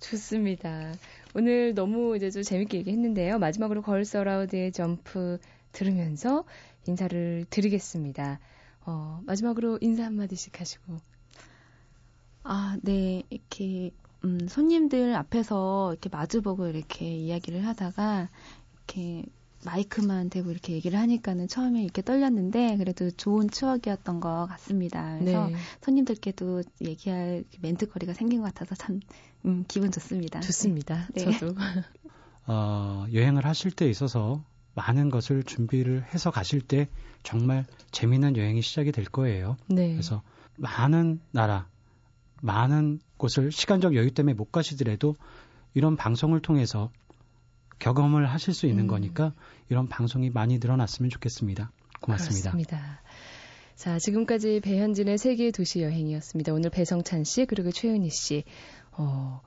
좋습니다. 0.00 0.92
오늘 1.34 1.74
너무 1.74 2.16
이제 2.16 2.30
좀 2.30 2.42
재밌게 2.42 2.78
얘기했는데요. 2.78 3.38
마지막으로 3.38 3.82
걸스 3.82 4.16
어라우드의 4.16 4.72
점프 4.72 5.38
들으면서 5.72 6.44
인사를 6.86 7.46
드리겠습니다. 7.50 8.38
어, 8.86 9.20
마지막으로 9.24 9.78
인사 9.80 10.04
한마디씩 10.04 10.60
하시고. 10.60 10.98
아, 12.44 12.76
네. 12.82 13.22
이렇게, 13.30 13.90
음, 14.24 14.46
손님들 14.46 15.14
앞에서 15.14 15.92
이렇게 15.92 16.08
마주보고 16.10 16.68
이렇게 16.68 17.06
이야기를 17.06 17.66
하다가 17.66 18.28
이렇게 18.74 19.24
마이크만 19.64 20.30
대고 20.30 20.50
이렇게 20.50 20.72
얘기를 20.74 20.98
하니까는 20.98 21.48
처음에 21.48 21.82
이렇게 21.82 22.02
떨렸는데 22.02 22.76
그래도 22.76 23.10
좋은 23.10 23.48
추억이었던 23.50 24.20
것 24.20 24.46
같습니다. 24.50 25.18
그래서 25.18 25.48
네. 25.48 25.54
손님들께도 25.82 26.62
얘기할 26.82 27.44
멘트거리가 27.60 28.12
생긴 28.12 28.40
것 28.40 28.52
같아서 28.54 28.74
참 28.74 29.00
음, 29.44 29.64
기분 29.68 29.90
좋습니다. 29.90 30.40
좋습니다. 30.40 31.08
네. 31.14 31.30
저도. 31.38 31.54
어, 32.46 33.06
여행을 33.12 33.44
하실 33.46 33.70
때 33.70 33.88
있어서 33.88 34.44
많은 34.74 35.10
것을 35.10 35.42
준비를 35.44 36.04
해서 36.12 36.30
가실 36.30 36.60
때 36.60 36.88
정말 37.22 37.64
재미있는 37.90 38.36
여행이 38.36 38.60
시작이 38.60 38.92
될 38.92 39.04
거예요. 39.04 39.56
네. 39.66 39.92
그래서 39.92 40.22
많은 40.56 41.20
나라, 41.30 41.68
많은 42.42 43.00
곳을 43.16 43.50
시간적 43.50 43.94
여유 43.94 44.10
때문에 44.12 44.34
못 44.34 44.52
가시더라도 44.52 45.14
이런 45.72 45.96
방송을 45.96 46.40
통해서 46.40 46.90
경험을 47.78 48.26
하실 48.26 48.54
수 48.54 48.66
있는 48.66 48.84
음. 48.84 48.88
거니까 48.88 49.32
이런 49.68 49.88
방송이 49.88 50.30
많이 50.30 50.58
늘어났으면 50.58 51.10
좋겠습니다. 51.10 51.70
고맙습니다. 52.00 52.50
그렇습니다. 52.50 53.02
자, 53.76 53.98
지금까지 53.98 54.60
배현진의 54.60 55.18
세계 55.18 55.50
도시 55.50 55.82
여행이었습니다. 55.82 56.52
오늘 56.52 56.70
배성찬 56.70 57.24
씨 57.24 57.44
그리고 57.44 57.72
최은희 57.72 58.08
씨 58.10 58.44
어, 58.92 59.40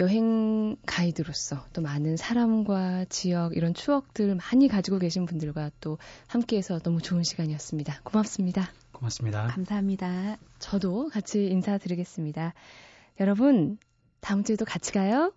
여행 0.00 0.76
가이드로서 0.86 1.64
또 1.72 1.82
많은 1.82 2.16
사람과 2.16 3.04
지역 3.06 3.56
이런 3.56 3.74
추억들 3.74 4.36
많이 4.36 4.68
가지고 4.68 4.98
계신 4.98 5.26
분들과 5.26 5.70
또 5.80 5.98
함께해서 6.28 6.78
너무 6.78 7.02
좋은 7.02 7.24
시간이었습니다. 7.24 8.00
고맙습니다. 8.04 8.70
고맙습니다. 8.92 9.48
감사합니다. 9.48 10.36
저도 10.60 11.08
같이 11.08 11.46
인사드리겠습니다. 11.46 12.54
여러분, 13.20 13.78
다음 14.20 14.44
주에도 14.44 14.64
같이 14.64 14.92
가요. 14.92 15.32